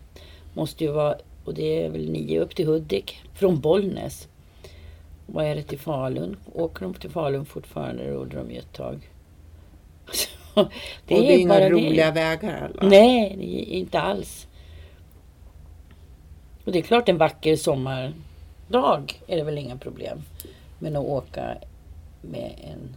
[0.55, 3.23] Måste ju vara, och det är väl 9 upp till Hudik.
[3.35, 4.29] Från Bollnäs.
[5.27, 6.37] Vad är det till Falun?
[6.55, 8.05] Åker de till Falun fortfarande?
[8.05, 9.11] Det gjorde de ju ett tag.
[10.55, 12.91] Det och det är inga bara roliga vägar eller?
[12.91, 14.47] Nej, det är inte alls.
[16.65, 20.23] Och det är klart en vacker sommardag är det väl inga problem.
[20.79, 21.57] Men att åka
[22.23, 22.97] med en...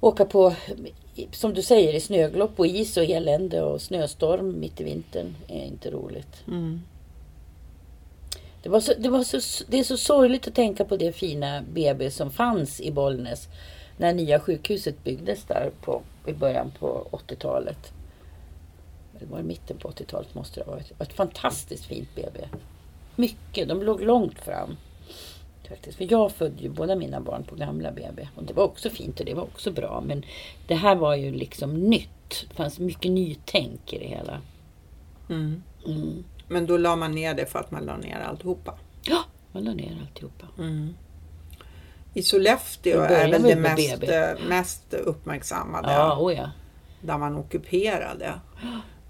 [0.00, 0.54] Åka på,
[1.32, 5.64] som du säger, i snöglopp och is och elände och snöstorm mitt i vintern är
[5.64, 6.44] inte roligt.
[6.48, 6.80] Mm.
[8.62, 11.62] Det, var så, det, var så, det är så sorgligt att tänka på det fina
[11.62, 13.48] BB som fanns i Bollnäs
[13.96, 17.92] när nya sjukhuset byggdes där på, i början på 80-talet.
[19.16, 20.88] Eller var det mitten på 80-talet måste det ha varit.
[20.88, 22.48] Det var ett fantastiskt fint BB.
[23.16, 24.76] Mycket, de låg långt fram.
[25.68, 25.98] Faktiskt.
[25.98, 28.28] För jag födde ju båda mina barn på gamla BB.
[28.36, 30.02] Och det var också fint och det var också bra.
[30.06, 30.24] Men
[30.66, 32.46] det här var ju liksom nytt.
[32.48, 34.40] Det fanns mycket nytänk i det hela.
[35.30, 35.62] Mm.
[35.86, 36.24] Mm.
[36.48, 38.74] Men då la man ner det för att man la ner alltihopa.
[39.02, 40.46] Ja, man la ner alltihopa.
[40.58, 40.94] Mm.
[42.14, 45.92] I Sollefteå är väl det mest, eh, mest uppmärksammade.
[45.92, 46.50] Ja, oh ja.
[47.00, 48.34] Där man ockuperade.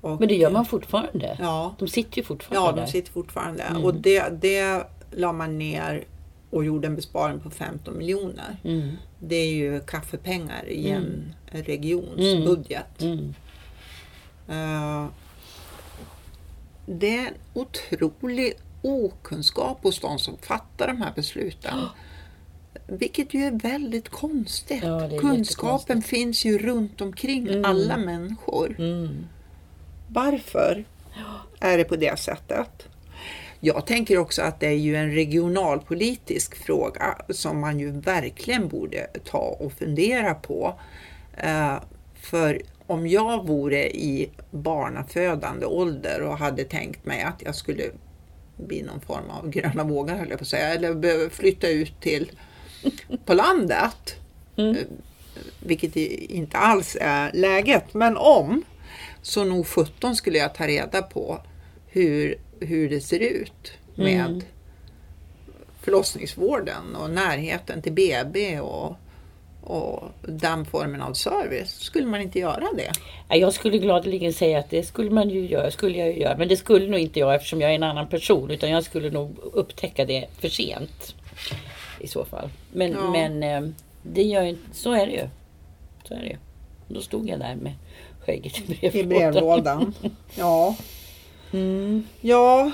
[0.00, 1.36] Och, Men det gör man fortfarande.
[1.40, 3.62] Ja, De sitter ju fortfarande ja de sitter fortfarande.
[3.62, 3.84] Mm.
[3.84, 6.04] Och det, det la man ner
[6.50, 8.56] och gjorde en besparing på 15 miljoner.
[8.64, 8.96] Mm.
[9.18, 12.44] Det är ju kaffepengar i en regions Mm.
[12.44, 13.02] budget.
[13.02, 13.34] Mm.
[14.48, 15.06] Eh,
[16.86, 21.78] det är en otrolig okunskap hos de som fattar de här besluten.
[22.86, 24.82] Vilket ju är väldigt konstigt.
[24.84, 27.64] Ja, är Kunskapen finns ju runt omkring Mm.
[27.64, 28.76] alla människor.
[28.78, 29.26] Mm.
[30.08, 30.84] Varför
[31.60, 32.88] är det på det sättet?
[33.60, 39.06] Jag tänker också att det är ju en regionalpolitisk fråga som man ju verkligen borde
[39.24, 40.74] ta och fundera på.
[41.36, 41.76] Eh,
[42.20, 47.84] För om jag vore i barnafödande ålder och hade tänkt mig att jag skulle
[48.56, 52.30] bli någon form av gröna vågar höll jag på att säga, eller flytta ut till
[53.24, 54.16] på landet,
[54.56, 54.76] Mm.
[54.76, 54.82] eh,
[55.62, 58.62] vilket inte alls är läget, men om
[59.22, 61.40] så nog 17 skulle jag ta reda på
[61.86, 64.40] hur, hur det ser ut med Mm.
[65.82, 68.96] förlossningsvården och närheten till BB och,
[69.62, 71.70] och den formen av service.
[71.80, 72.92] Skulle man inte göra det?
[73.28, 76.36] Ja, Jag skulle gladeligen säga att det skulle man ju göra, skulle jag ju göra.
[76.36, 78.50] Men det skulle nog inte jag eftersom jag är en annan person.
[78.50, 81.14] Utan jag skulle nog upptäcka det för sent.
[82.00, 82.48] I så fall.
[82.72, 83.10] Men, Ja.
[83.10, 83.70] men eh,
[84.02, 85.28] det gör ju så är det ju.
[86.04, 86.36] Så är det ju.
[86.88, 87.72] Då stod jag där med
[88.26, 88.94] skägget i brevlådan.
[89.00, 89.94] I brevlådan.
[90.34, 90.76] Ja.
[91.52, 92.02] Mm.
[92.20, 92.72] ja,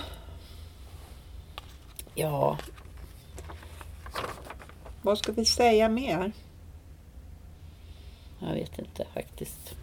[2.14, 2.58] Ja,
[5.02, 6.32] vad ska vi säga mer?
[8.40, 9.74] jag vet inte faktiskt.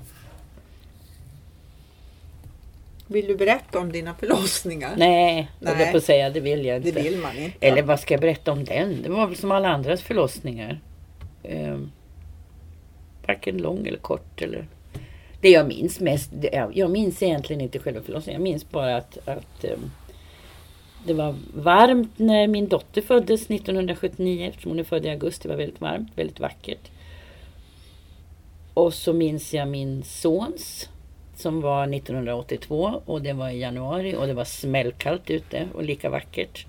[3.07, 4.93] Vill du berätta om dina förlossningar?
[4.97, 5.75] Nej, Nej.
[5.79, 6.29] Jag på att säga.
[6.29, 7.01] Det vill jag Det inte.
[7.01, 7.67] vill man inte.
[7.67, 9.01] Eller vad ska jag berätta om den?
[9.01, 10.79] Det var väl som alla andras förlossningar.
[11.43, 11.91] Um,
[13.27, 14.41] varken lång eller kort.
[14.41, 14.67] Eller...
[15.41, 18.41] Det jag minns mest, jag- jag minns egentligen inte själva förlossningen.
[18.41, 19.91] Jag minns bara att, att ehm,
[21.05, 25.47] det var varmt när min dotter föddes 1979 eftersom hon är född i augusti.
[25.47, 26.91] Det var väldigt varmt, väldigt vackert.
[28.73, 30.89] Och så minns jag min sons
[31.35, 36.09] som var 1982 och det var i januari och det var smällkallt ute och lika
[36.09, 36.65] vackert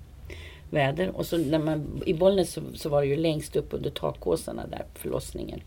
[0.70, 1.16] väder.
[1.16, 4.66] Och så när man, i Bollnäs så, så var det ju längst upp under takåsarna
[4.66, 5.60] där på förlossningen.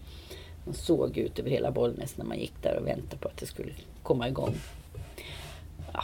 [0.66, 3.46] Man såg ut över hela Bollnäs när man gick där och väntade på att det
[3.46, 3.72] skulle
[4.04, 4.56] komma igång.
[5.94, 6.04] Ja.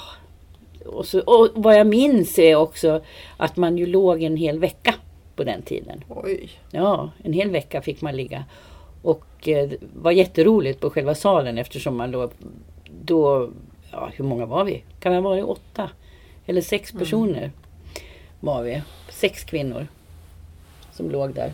[0.85, 3.01] Och, så, och vad jag minns är också
[3.37, 4.95] att man ju låg en hel vecka
[5.35, 6.03] på den tiden.
[6.09, 6.49] Oj.
[6.71, 8.45] Ja, en hel vecka fick man ligga.
[9.01, 12.31] Och eh, det var jätteroligt på själva salen eftersom man låg
[13.01, 13.49] då,
[13.91, 14.83] ja hur många var vi?
[14.99, 15.89] Kan vi ha varit åtta?
[16.45, 17.51] Eller sex personer
[18.39, 18.81] var vi.
[19.09, 19.87] Sex kvinnor
[20.91, 21.53] som låg där.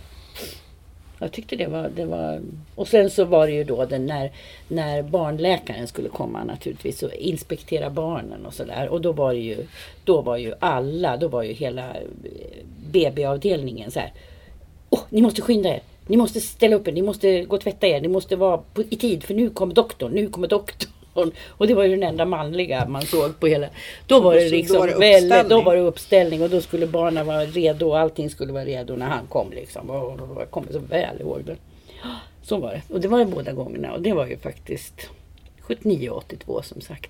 [1.19, 2.41] Jag tyckte det var, det var...
[2.75, 4.31] Och sen så var det ju då den när,
[4.67, 8.89] när barnläkaren skulle komma naturligtvis och inspektera barnen och sådär.
[8.89, 9.65] Och då var det ju,
[10.03, 12.01] då var ju alla, då var ju hela eh,
[12.91, 14.13] BB-avdelningen så här.
[14.89, 15.81] Åh, ni måste skynda er!
[16.07, 18.83] Ni måste ställa upp er, ni måste gå och tvätta er, ni måste vara på,
[18.89, 20.91] i tid för nu kommer doktorn, nu kommer doktorn.
[21.47, 23.67] Och det var ju den enda manliga man såg på hela...
[24.07, 26.87] Då var det liksom då var det väldigt, då var det uppställning och då skulle
[26.87, 29.89] barnen vara redo och allting skulle vara redo när han kom liksom.
[29.89, 31.55] Och jag kommer så väl ihåg det.
[32.41, 32.93] Så var det.
[32.93, 35.09] Och det var det båda gångerna och det var ju faktiskt
[35.67, 37.09] 79 och 82 som sagt.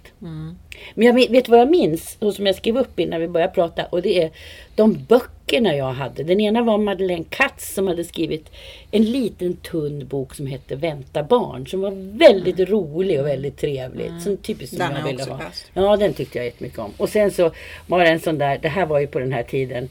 [0.96, 3.54] Men jag vet- vet vad jag minns och som jag skrev upp innan vi började
[3.54, 4.32] prata och det är
[4.76, 6.24] de böckerna jag hade.
[6.24, 8.50] Den ena var Madeleine Katz som hade skrivit
[8.92, 14.12] en liten tunn bok som hette Vänta barn som var väldigt rolig och väldigt trevlig.
[14.24, 15.38] Som typiskt som Den jag ville ha.
[15.38, 15.72] läst.
[15.74, 16.92] Ja, den tyckte jag jättemycket om.
[16.98, 17.52] Och sen så
[17.88, 19.90] var det en sån där, det här var ju på den här tiden,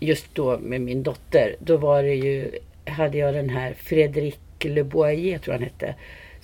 [0.00, 2.50] just då med min dotter, då var det ju,
[2.86, 5.94] hade jag den här Fredrik Le Boyer, tror jag han hette,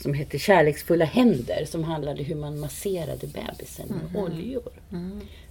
[0.03, 4.73] som hette Kärleksfulla händer, som handlade hur man masserade bebisen med oljor.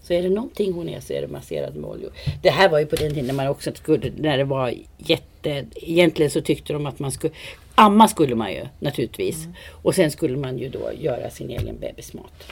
[0.01, 2.12] Så är det någonting hon är så är det masserad med oljor.
[2.41, 5.65] Det här var ju på den tiden när man också skulle, när det var jätte,
[5.75, 7.33] egentligen så tyckte de att man skulle,
[7.75, 9.47] amma skulle man ju naturligtvis.
[9.69, 12.43] Och sen skulle man ju då göra sin egen bebismat.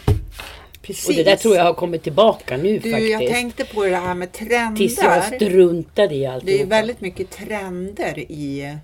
[0.81, 1.10] Precis.
[1.10, 3.12] Och det där tror jag har kommit tillbaka nu Du, faktiskt.
[3.12, 5.38] jag tänkte på det här med Tills jag trender.
[5.49, 6.45] struntade i allt.
[6.45, 8.75] Det är väldigt mycket trender i,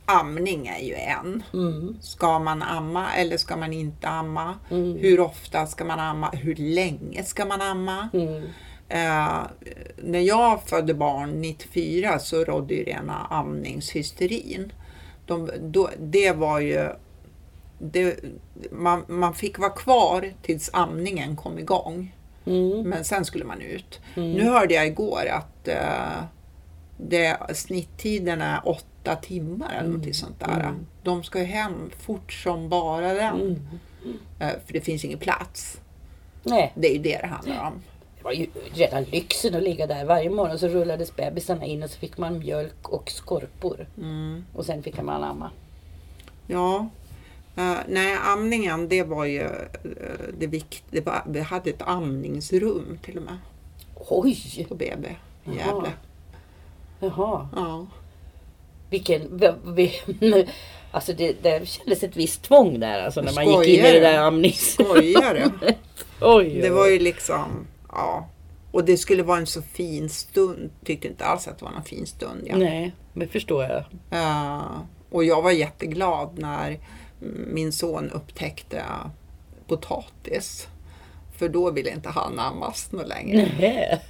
[0.06, 1.44] amning är ju en.
[1.54, 1.98] Mm.
[2.02, 4.56] Ska man amma eller ska man inte amma?
[4.72, 4.98] Mm.
[4.98, 6.30] Hur ofta ska man amma?
[6.30, 8.10] Hur länge ska man amma?
[8.14, 8.44] Mm.
[8.90, 9.38] Eh,
[9.98, 14.74] när jag födde barn 94 så rådde ju rena amningshysterin.
[15.26, 16.90] De, då, det var ju...
[17.92, 18.20] Det,
[18.72, 22.16] man, man fick vvara kvar tills amningen kom igång.
[22.46, 22.82] Mm.
[22.82, 24.00] Men sen skulle man ut.
[24.16, 26.24] Nu hörde jag igår att eh,
[26.98, 30.02] det, snitttiden är åtta timmar eller Mm.
[30.02, 30.74] något sånt där.
[31.04, 33.36] De ska ju hem fort som bara den.
[33.42, 33.60] Mm.
[34.40, 35.78] Eh, för det finns ingen plats.
[36.44, 37.74] Nej, Det är ju det det handlar om.
[38.18, 40.06] det var ju redan lyxen att ligga där.
[40.06, 43.88] Varje morgon så rullades bebisarna in och så fick man mjölk och skorpor.
[43.98, 44.46] Mm.
[44.56, 45.52] Och sen fick man amma.
[46.48, 46.90] Ja,
[47.56, 49.50] Eh, nej amningen det var ju uh,
[50.38, 51.24] det viktiga.
[51.28, 53.38] Vi hade ett amningsrum till och med
[53.96, 54.66] Oj!
[54.70, 55.08] på BB
[55.46, 55.58] i.
[55.58, 55.92] Gävle.
[57.00, 57.48] Jaha.
[57.56, 57.88] Ja.
[58.90, 59.42] Vilken...
[60.92, 64.00] Alltså det, det kändes ett visst tvång där alltså när man gick in i det
[64.00, 64.74] där amnings...
[64.74, 65.74] Skojar du?
[66.22, 68.30] Oj, Det var ju liksom, ja.
[68.72, 70.70] Och det skulle vara en så fin stund.
[70.86, 72.42] Tyckte inte alls att det var någon fin stund.
[72.46, 72.58] Ja.
[72.58, 73.84] Nej, men förstår jag.
[74.12, 74.62] Eh,
[75.10, 76.80] och jag var jätteglad när
[77.48, 78.84] min son upptäckte
[79.68, 80.68] potatis.
[81.38, 83.52] För då ville inte han ammas längre.
[83.60, 84.02] Nej.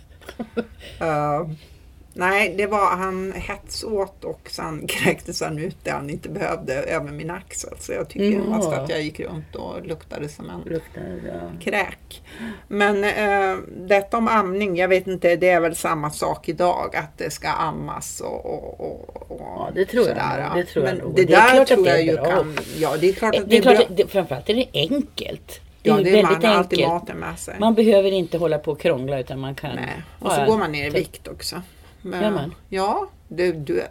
[2.16, 6.74] Eh, nej, det var han hetsåt och sen kräktes han ut det han inte behövde
[6.74, 7.74] över min axel.
[7.80, 8.44] Så jag tycker Ja.
[8.58, 11.52] mest att jag gick runt och luktade som en Luktar bra.
[11.62, 12.22] kräk.
[12.68, 17.18] Men eh, detta om amning, jag vet inte, det är väl samma sak idag att
[17.18, 20.48] det ska ammas och, och, och, och Ja, det tror jag sådär.
[20.50, 21.16] nog, det tror jag Men nog.
[21.16, 22.26] det, Det är där tror det är jag ju bra.
[22.26, 23.72] kan, ja det är klart att Det är bra.
[23.76, 25.62] klart, att det, framförallt är det enkelt.
[25.82, 26.94] Det är ja, det är, väldigt man har alltid enkelt.
[26.94, 27.56] maten med sig.
[27.60, 29.76] Man behöver inte hålla på och krångla utan man kan...
[29.76, 30.04] Nej.
[30.20, 31.62] Och så går man ner i vikt också.
[32.04, 32.56] Men?
[32.70, 33.88] Ja, du, du äh,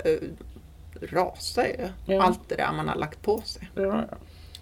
[1.12, 1.88] rasar ju.
[2.14, 2.22] Ja.
[2.22, 4.04] Allt det där man har lagt på sig Ja.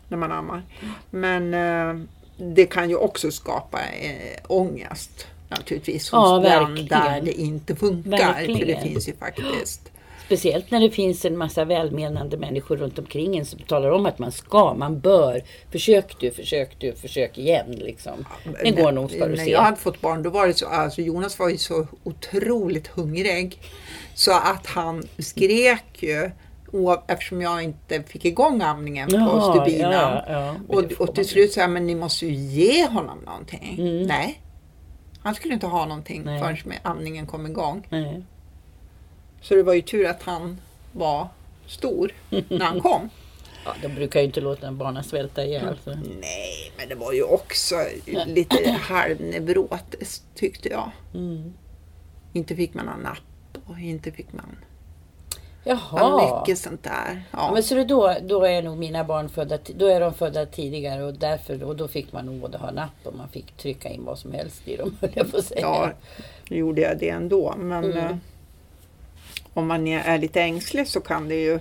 [0.08, 0.62] när man ammar.
[1.10, 2.04] Men eh,
[2.36, 6.88] det kan ju också skapa eh, ångest naturligtvis hos Ja, den verkligen.
[6.88, 8.10] där det inte funkar.
[8.18, 8.82] För det Verkligen.
[8.82, 9.89] finns ju faktiskt.
[10.30, 14.18] Speciellt när det finns en massa välmenande människor runt omkring en som talar om att
[14.18, 15.42] man ska, man bör.
[15.70, 18.24] Försök du, försök du, försök igen liksom.
[18.62, 19.50] Det går nog ska du När se.
[19.50, 23.58] jag hade fått barn då var det så, alltså Jonas var ju så otroligt hungrig.
[24.14, 26.30] Så att han skrek ju
[26.72, 29.92] och, eftersom jag inte fick igång amningen på stubinen.
[29.92, 33.76] ja, ja, och, och till slut sa jag, men ni måste ju ge honom någonting.
[34.06, 34.40] Nej.
[35.22, 36.40] Han skulle inte ha någonting Nej.
[36.40, 37.86] förrän amningen kom igång.
[37.90, 38.22] Nej.
[39.40, 40.60] Så det var ju tur att han
[40.92, 41.28] var
[41.66, 43.10] stor när han kom.
[43.64, 45.78] Ja, de brukar ju inte låta en barnen svälta ihjäl.
[45.84, 45.90] Så.
[45.94, 47.76] Nej, men det var ju också
[48.26, 50.90] lite halvneurotiskt tyckte jag.
[51.14, 51.52] Mm.
[52.32, 54.56] Inte fick man ha napp och inte fick man
[55.64, 55.78] Jaha.
[55.92, 56.40] ja.
[56.46, 57.22] mycket sånt där.
[57.30, 57.50] Ja, Ja.
[57.54, 61.14] men så då, då är nog mina barn födda, då är de födda tidigare och
[61.14, 64.18] därför, och då fick man nog både ha napp och man fick trycka in vad
[64.18, 65.60] som helst i dem, höll jag på att säga.
[65.60, 65.90] ja,
[66.50, 67.54] nu gjorde jag det ändå.
[67.58, 68.20] Men Mm.
[69.54, 71.60] Om man är, är lite ängslig så kan det ju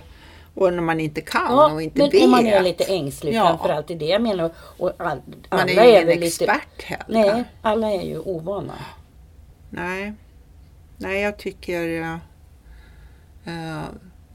[0.54, 2.22] Och när man inte kan Ja, och inte men vet.
[2.24, 3.46] om man är lite ängslig Ja.
[3.48, 4.50] framförallt i det jag menar.
[4.56, 5.18] Och all,
[5.50, 7.04] Man alla är ju ingen väl expert heller.
[7.34, 8.74] Nej, alla är ju ovana.
[9.70, 10.12] Nej.
[10.96, 11.98] Nej, jag tycker...
[13.44, 13.82] eh,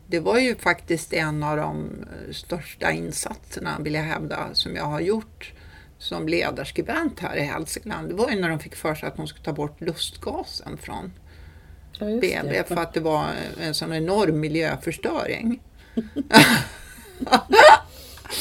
[0.08, 1.90] det var ju faktiskt en av de
[2.32, 5.54] största insatserna, vill jag hävda, som jag har gjort
[5.98, 8.10] som ledarskribent här i Hälsingland.
[8.10, 11.12] Det var ju när de fick för sig att de skulle ta bort lustgasen från
[12.00, 12.68] Ja, BB det.
[12.68, 13.26] för att det var
[13.62, 15.60] en sån enorm miljöförstöring.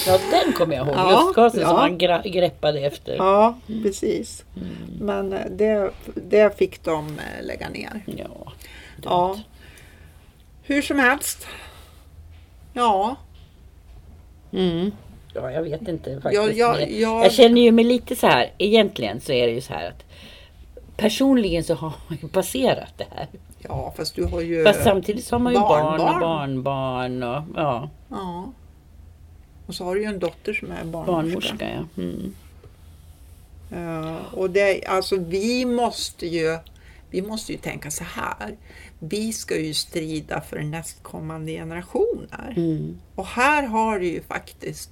[0.07, 0.97] Ja, den kommer jag ihåg.
[0.97, 1.67] Ja, Lustgasen ja.
[1.69, 3.17] som man greppade efter.
[3.17, 4.45] Ja, precis.
[5.01, 8.03] Men eh, det, det fick de eh, lägga ner.
[8.07, 8.53] Ja.
[9.05, 9.39] Ja.
[10.63, 11.47] Hur som helst.
[12.73, 13.17] Ja,
[14.53, 14.91] Mm.
[15.35, 16.35] Ja, jag vet inte faktiskt.
[16.57, 16.91] Ja, ja, jag-
[17.23, 18.53] jag känner ju mig lite så här.
[18.59, 20.05] Egentligen så är det ju så här att
[20.97, 23.29] personligen så har man ju passerat det här.
[23.59, 24.65] ja fast du har ju...
[24.65, 26.63] Fast samtidigt så har man ju barn och barnbarn.
[26.63, 28.53] barnbarn och ja, Ja.
[29.67, 31.13] Och så har du ju en dotter som är barnmorska.
[31.13, 31.71] barnmorska.
[31.97, 32.03] Ja.
[32.03, 32.35] Mm.
[33.69, 36.59] Ja, och det, alltså vi måste ju
[37.11, 38.57] vi måste ju tänka så här.
[38.99, 42.55] Vi ska ju strida för nästkommande generationer.
[42.57, 42.99] Mm.
[43.15, 44.91] Och här har det ju faktiskt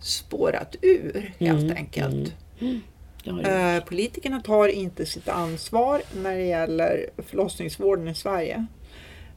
[0.00, 2.34] spårat ur helt Mm, enkelt.
[2.58, 2.80] Det.
[3.26, 8.66] Eh, politikerna tar inte sitt ansvar när det gäller förlossningsvården i Sverige.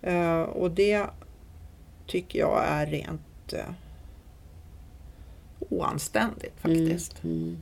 [0.01, 1.05] Eh, och det
[2.07, 3.71] tycker jag är rent eh,
[5.59, 7.23] oanständigt faktiskt.
[7.23, 7.57] Mm.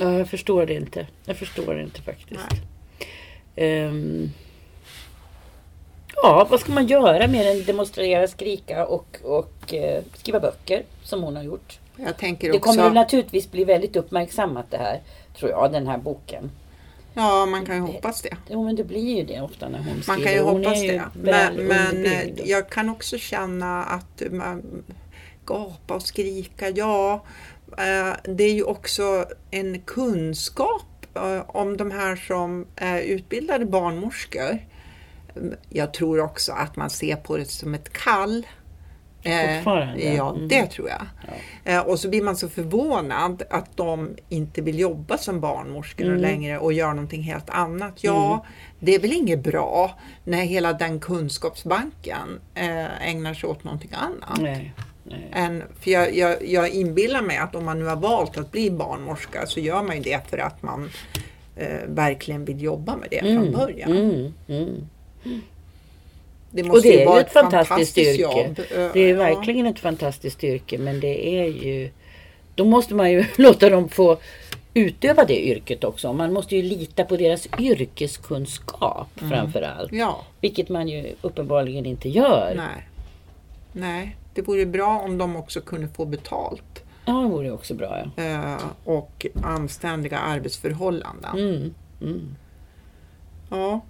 [0.00, 1.06] Ja, jag förstår det inte.
[1.24, 2.40] Jag förstår det inte faktiskt.
[3.56, 4.30] Ehm,
[6.16, 9.74] ja, vad ska man göra mer än demonstrera, skrika och, och
[10.14, 11.78] skriva böcker som hon har gjort?
[11.96, 12.70] Jag tänker Det också...
[12.70, 15.00] kommer naturligtvis bli väldigt uppmärksammat det här,
[15.38, 16.50] tror jag, den här boken.
[17.14, 18.36] Ja, man kan ju hoppas det.
[18.50, 20.24] Jo, men det blir ju det ofta när hon Man skriver.
[20.24, 21.02] kan ju hoppas ju det.
[21.14, 24.84] Men, men eh, jag kan också känna att man
[25.44, 27.24] gapa och skrika, ja,
[27.78, 34.58] eh, det är ju också en kunskap eh, om de här som är utbildade barnmorskor.
[35.68, 38.46] Jag tror också att man ser på det som ett kall.
[39.24, 40.02] Eh, Fortfarande?
[40.14, 40.48] Ja, Mm.
[40.48, 41.02] det tror jag.
[41.64, 46.20] Eh, Och så blir man så förvånad att de inte vill jobba som barnmorskor Mm.
[46.20, 47.92] längre och gör någonting helt annat.
[48.04, 48.44] Ja,
[48.80, 54.40] det är väl inget bra när hela den kunskapsbanken eh, ägnar sig åt någonting annat.
[54.40, 54.72] Nej,
[55.04, 55.28] nej.
[55.32, 58.70] Än, för jag, jag, jag inbillar mig att om man nu har valt att bli
[58.70, 60.90] barnmorska så gör man ju det för att man
[61.86, 64.34] verkligen vill jobba med det från början.
[66.54, 66.62] Mm, mm.
[66.62, 68.22] Det Och måste det ju är vara ett ett fantastiskt yrke.
[68.22, 68.60] jobb.
[68.92, 69.16] Det är ja.
[69.16, 71.90] verkligen ett fantastiskt yrke men det är ju...
[72.54, 74.18] Då måste man ju låta dem få
[74.74, 76.12] utöva det yrket också.
[76.12, 79.92] Man måste ju lita på deras yrkeskunskap framför allt.
[79.92, 80.24] Ja.
[80.40, 82.54] Vilket man ju uppenbarligen inte gör.
[82.56, 82.88] Nej.
[83.72, 88.10] Nej, det vore bra om de också kunde få betalt Ja, det vore också bra
[88.16, 88.22] ja.
[88.24, 91.38] eh, och anständiga arbetsförhållanden.
[91.38, 92.36] Mm, mm.
[93.50, 93.80] Ja.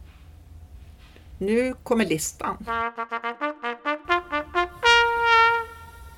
[1.39, 2.57] Nu kommer listan.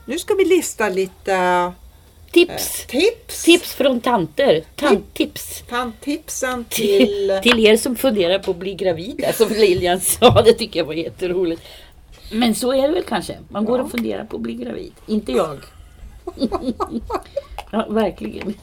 [0.04, 1.72] Nu ska vi lista lite
[2.30, 2.80] Tips!
[2.80, 3.44] eh, tips.
[3.44, 4.64] Tips från tanter.
[4.76, 5.64] Tanttips.
[5.68, 7.66] Tandtipsen Till, till...
[7.66, 10.42] er som funderar på att bli gravida som Lilian sa.
[10.42, 11.62] Det tycker jag var jätteroligt.
[12.32, 13.38] Men så är det väl kanske.
[13.48, 14.92] Man går och funderar på att bli gravid.
[15.06, 15.58] Inte jag.
[17.70, 18.54] ja, verkligen.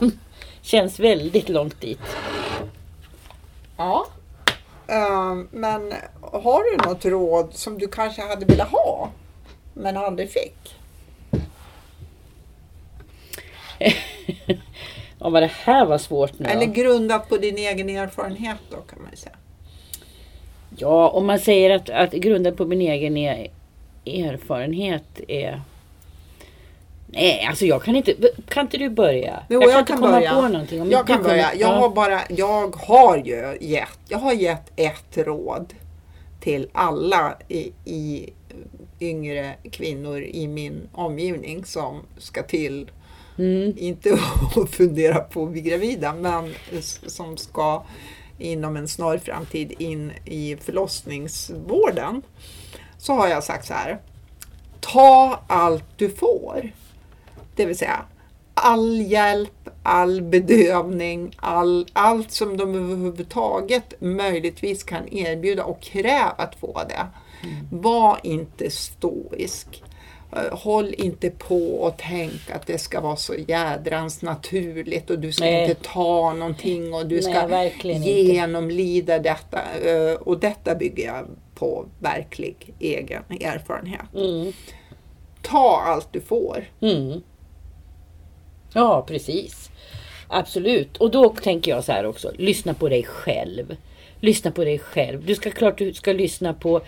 [0.61, 2.01] Känns väldigt långt dit.
[3.77, 4.07] Ja.
[4.93, 9.09] Eh, men har du något råd som du kanske hade velat ha
[9.73, 10.75] men aldrig fick?
[15.19, 16.49] Ja, vad det här var svårt nu.
[16.49, 19.35] Eller grundat på din egen erfarenhet då kan man säga.
[20.77, 23.51] Ja, om man säger att, att grundat på min egen e-
[24.05, 25.61] erfarenhet är...
[27.14, 28.16] Nej, alltså jag kan inte...
[28.49, 29.43] Kan inte du börja?
[29.49, 30.36] Jo, jag kan jag inte kan komma börja.
[30.36, 30.82] på någonting.
[30.82, 31.53] Om Jag kan kommer- börja.
[31.55, 31.76] Jag ja.
[31.80, 35.74] har bara, jag har ju gett, jag har gett ett råd
[36.41, 38.30] till alla i, i
[38.99, 42.91] yngre kvinnor i min omgivning som ska till,
[43.38, 43.74] Mm.
[43.78, 44.18] inte
[44.55, 46.53] att fundera på att bli gravida, men
[47.07, 47.84] som ska
[48.38, 52.22] inom en snar framtid in i förlossningsvården.
[52.97, 53.97] Så har jag sagt så här.
[54.80, 56.72] Ta allt du får.
[57.55, 58.05] Det vill säga
[58.53, 66.55] all hjälp, all bedövning, all, allt som de överhuvudtaget möjligtvis kan erbjuda och kräva att
[66.55, 67.07] få det.
[67.71, 69.83] Var inte stoisk.
[70.35, 75.31] Eh, Håll inte på och tänk att det ska vara så jädrans naturligt och du
[75.31, 75.69] ska Nej.
[75.69, 78.09] inte ta någonting och du Nej, ska verkligen inte.
[78.33, 79.59] genomlida detta.
[79.85, 81.25] Eh, Och detta bygger jag
[81.55, 84.05] på verklig egen erfarenhet.
[84.15, 84.53] Mm.
[85.41, 86.65] ta allt du får.
[86.81, 87.21] Mm.
[88.74, 89.69] Ja, precis.
[90.28, 90.97] Absolut.
[90.97, 92.32] Och då tänker jag så här också.
[92.38, 93.76] Lyssna på dig själv.
[94.19, 95.26] Lyssna på dig själv.
[95.26, 96.82] Du ska klart du ska lyssna på,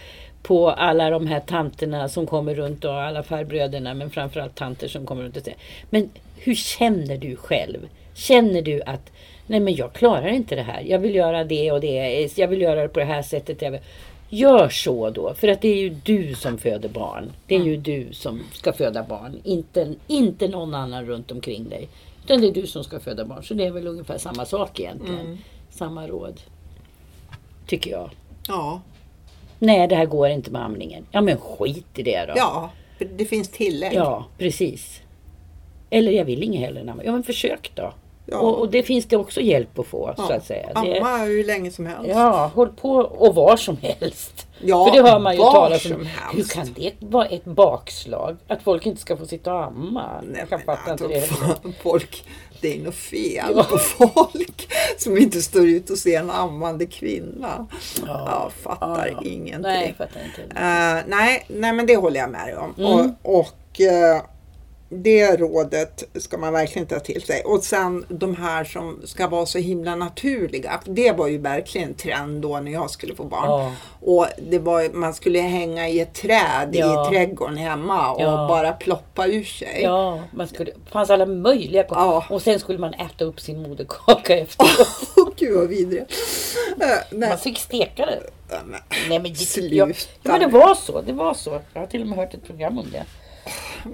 [0.44, 3.94] på alla de här tanterna som kommer runt och alla farbröderna.
[3.94, 5.60] Men framförallt tanter som kommer runt och säger.
[5.90, 7.80] Men hur känner du själv?
[8.14, 9.12] Känner du att
[9.48, 10.82] nej men jag klarar inte det här.
[10.82, 12.30] Jag vill göra det och det.
[12.38, 13.64] Jag vill göra det på det här sättet.
[14.36, 15.34] Gör så då.
[15.34, 17.32] För att det är ju du som föder barn.
[17.48, 19.42] Det är ju du som ska föda barn.
[19.44, 21.88] Inte, inte någon annan runt omkring dig.
[22.24, 23.44] Utan det är du som ska föda barn.
[23.44, 25.38] Så det är väl ungefär samma sak egentligen.
[25.70, 26.42] Samma råd.
[27.68, 28.10] Tycker jag.
[28.48, 28.82] Ja,
[29.60, 31.06] Nej, det här går inte med amningen.
[31.12, 32.34] Ja, men skit i det då.
[32.36, 32.70] ja
[33.18, 33.94] det finns tillägg.
[33.94, 35.02] Ja, precis.
[35.90, 37.04] Eller jag vill inget amma.
[37.04, 37.94] Ja, men försök då.
[38.26, 38.38] Ja.
[38.40, 40.68] Och, och det finns det också hjälp att få, så att säga.
[40.84, 42.10] Det, Amma hur länge som helst.
[42.10, 44.48] ja, håll på och var som helst.
[44.62, 46.08] Ja, För det hör man ju talas om.
[46.34, 48.38] Hur kan det vara ett bakslag?
[48.48, 50.22] Att folk inte ska få sitta och amma?
[50.24, 51.20] Nej, jag kan men fatta att inte det.
[51.44, 51.56] heller.
[51.84, 52.26] folk,
[52.62, 53.64] det är något fel Ja.
[53.64, 54.68] på folk
[54.98, 57.68] som inte står ut och ser en ammande kvinna.
[58.08, 59.30] Jag fattar Ja, ja.
[59.30, 59.62] ingenting.
[59.62, 60.42] Nej, fattar inte.
[60.42, 62.74] Eh, nej, nej, men det håller jag med dig om.
[62.78, 63.16] Mm.
[63.24, 64.22] Och, och eh,
[64.90, 67.42] det rådet ska man verkligen ta till sig.
[67.44, 70.80] Och sen de här som ska vara så himla naturliga.
[70.86, 73.50] Det var ju verkligen trend då när jag skulle få barn.
[73.50, 73.72] Ja.
[74.02, 77.08] Och det var, man skulle hänga i ett träd Ja.
[77.08, 78.46] i trädgården hemma och Ja.
[78.50, 79.80] bara ploppa ur sig.
[79.84, 82.26] Ja, man skulle, det fanns alla möjliga Ja.
[82.30, 84.88] Och sen skulle man äta upp sin moderkaka efteråt.
[85.18, 86.14] Åh gud vad vidrigt.
[86.82, 87.18] Eh.
[87.30, 88.20] Man fick steka det.
[89.10, 89.76] Nej men, det, Sluta.
[89.76, 91.02] jag, ja, men det var så.
[91.02, 91.62] Det var så.
[91.74, 93.04] Jag har till och med hört ett program om det.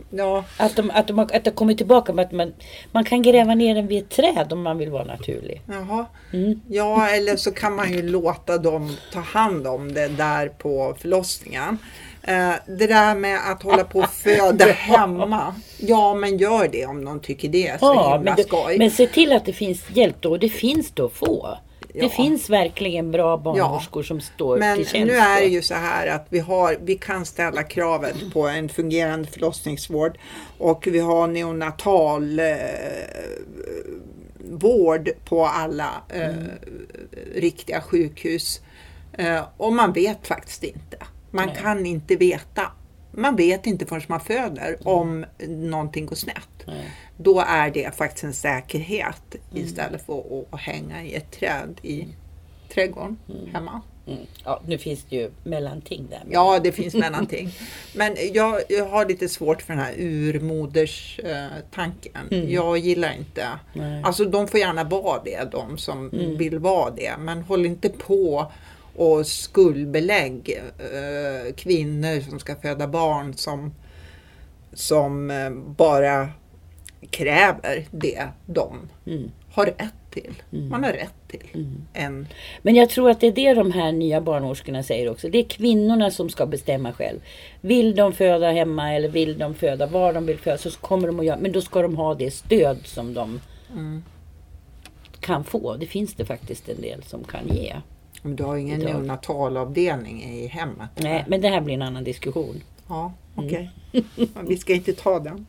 [0.09, 2.53] Ja, Att de, att de, att det kommer tillbaka med att man,
[2.91, 5.61] man kan gräva ner den vid ett träd om man vill vara naturlig.
[5.65, 6.05] jaha.
[6.33, 6.61] Mm.
[6.67, 11.77] Ja, eller så kan man ju låta dem ta hand om det där på förlossningen.
[12.23, 15.55] Eh, det där med att hålla på och föda hemma.
[15.77, 18.77] Ja, men gör det om någon tycker det är så Ja, himla men, det, skoj.
[18.77, 20.29] men se till att det finns hjälp då.
[20.31, 21.57] Och det finns då att få.
[21.93, 22.03] Ja.
[22.03, 25.07] Det finns verkligen bra barnmorskor som står Men till tjänst.
[25.07, 28.69] nu är det ju så här att vi, har, vi kan ställa kravet på en
[28.69, 30.17] fungerande förlossningsvård
[30.57, 32.45] och vi har neonatal eh,
[34.51, 36.29] vård på alla eh,
[37.35, 38.61] riktiga sjukhus.
[39.13, 40.97] Eh, och man vet faktiskt inte.
[41.31, 41.57] Man Nej.
[41.61, 42.61] kan inte veta.
[43.11, 46.63] Man vet inte förrän man föder om någonting går snett.
[46.67, 46.91] Nej.
[47.23, 52.07] Då är det faktiskt en säkerhet istället för att hänga i ett träd i
[52.73, 53.17] trädgården
[53.53, 53.81] hemma.
[54.07, 54.19] Mm.
[54.43, 56.23] Ja, nu finns det ju mellanting där.
[56.29, 57.49] Ja, det finns mellanting.
[57.95, 62.47] Men jag, jag har lite svårt för den här urmoderstanken.
[62.47, 63.47] Jag gillar inte.
[63.73, 64.03] Nej.
[64.03, 67.13] Alltså de får gärna vara det, de som vill vara det.
[67.19, 68.51] Men håll inte på
[68.95, 73.73] och skuldbelägg eh, kvinnor som ska föda barn som,
[74.73, 76.29] som eh, bara
[77.09, 78.89] kräver det de
[79.51, 80.33] har rätt till.
[80.49, 82.27] Man har rätt till en
[82.61, 85.29] Men jag tror att det är det de här nya barnmorskorna säger också.
[85.29, 87.19] Det är kvinnorna som ska bestämma själv.
[87.61, 91.19] Vill de föda hemma eller vill de föda var de vill föda så kommer de
[91.19, 91.37] att göra.
[91.37, 93.39] Men då ska de ha det stöd som de
[95.19, 95.75] kan få.
[95.77, 97.75] Det finns det faktiskt en del som kan ge.
[98.21, 100.89] Men Du har ju ingen neonatalavdelning i hemmet?
[100.95, 102.63] Nej, men det här blir en annan diskussion.
[102.87, 103.69] Ja, okej.
[104.15, 105.45] Men Vi ska inte ta den.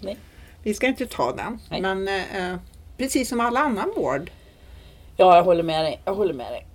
[0.00, 0.16] Nej.
[0.62, 1.58] Vi ska inte ta den.
[1.70, 1.80] Nej.
[1.80, 2.58] Men eh,
[2.96, 4.30] precis som all annan vård.
[5.16, 6.00] Ja, jag håller med dig.
[6.04, 6.66] Jag håller med dig.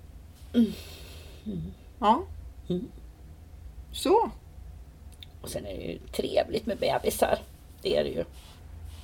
[2.00, 2.24] Ja.
[2.70, 2.88] Mm.
[3.92, 4.32] Så.
[5.42, 7.40] Och sen är det ju trevligt med bebisar.
[7.82, 8.26] Det är det ju.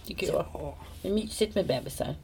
[0.06, 0.46] Tycker jag.
[0.54, 0.76] Ja.
[1.02, 2.16] Det är mysigt med bebisar.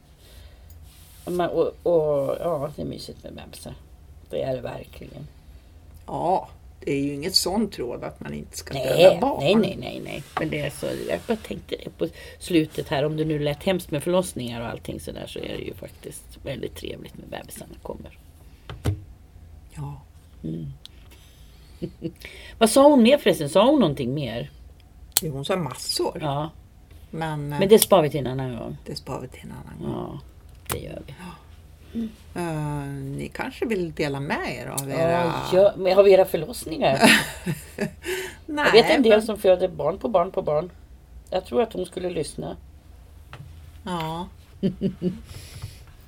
[1.24, 3.74] Och, och, och ja, det är mysigt med bebisar.
[4.30, 5.26] Det är det verkligen.
[6.06, 6.48] ja,
[6.84, 9.40] det är ju inget sånt råd att man inte ska Nej, barn.
[9.40, 10.22] nej, nej, nej, nej.
[10.40, 12.08] Men det är så, jag bara tänkte det på
[12.38, 13.04] slutet här.
[13.04, 16.38] Om det nu lät hemskt med förlossningar och allting sådär så är det ju faktiskt
[16.44, 18.18] väldigt trevligt med bebisarna kommer.
[19.74, 20.00] Ja.
[22.58, 23.48] Vad sa hon mer förresten?
[23.48, 24.50] Sa hon någonting mer?
[25.22, 26.18] Jo, Hon sa massor.
[26.20, 26.50] Ja,
[27.10, 28.76] Men, men det spar vi till en annan gång.
[28.86, 30.02] det sparar vi till en annan gång.
[30.02, 30.20] Ja,
[30.72, 31.14] det gör vi.
[32.34, 35.32] Eh, ni kanske vill dela med er av era...
[35.52, 36.98] Ja, ja, vi era förlossningar?
[38.46, 40.70] nej, Jag vet en del men- som föder barn på barn på barn.
[41.30, 42.56] Jag tror att hon skulle lyssna.
[43.84, 44.28] Ja.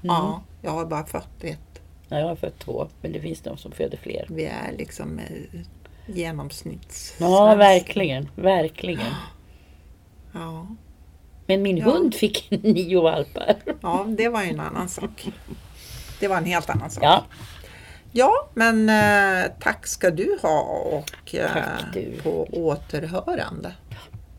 [0.05, 0.14] Mm.
[0.16, 1.80] Ja, jag har bara fött ett.
[2.09, 4.26] Ja, jag har fött två, men det finns de som föder fler.
[4.30, 5.61] Vi är liksom eh,
[6.07, 7.14] genomsnitts...
[7.18, 9.01] Ja, verkligen, verkligen.
[10.35, 10.66] Ja.
[11.47, 11.85] Men min Ja.
[11.85, 13.55] hund fick nio valpar.
[13.83, 15.26] ja, det var ju en annan sak
[16.23, 17.05] det var en helt annan sak.
[17.05, 17.25] Ja.
[18.12, 21.51] Ja, men eh, tack ska du ha och eh,
[21.93, 22.20] du.
[22.23, 23.73] på återhörande.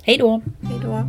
[0.03, 0.41] Hej då!
[0.61, 1.03] Hej då!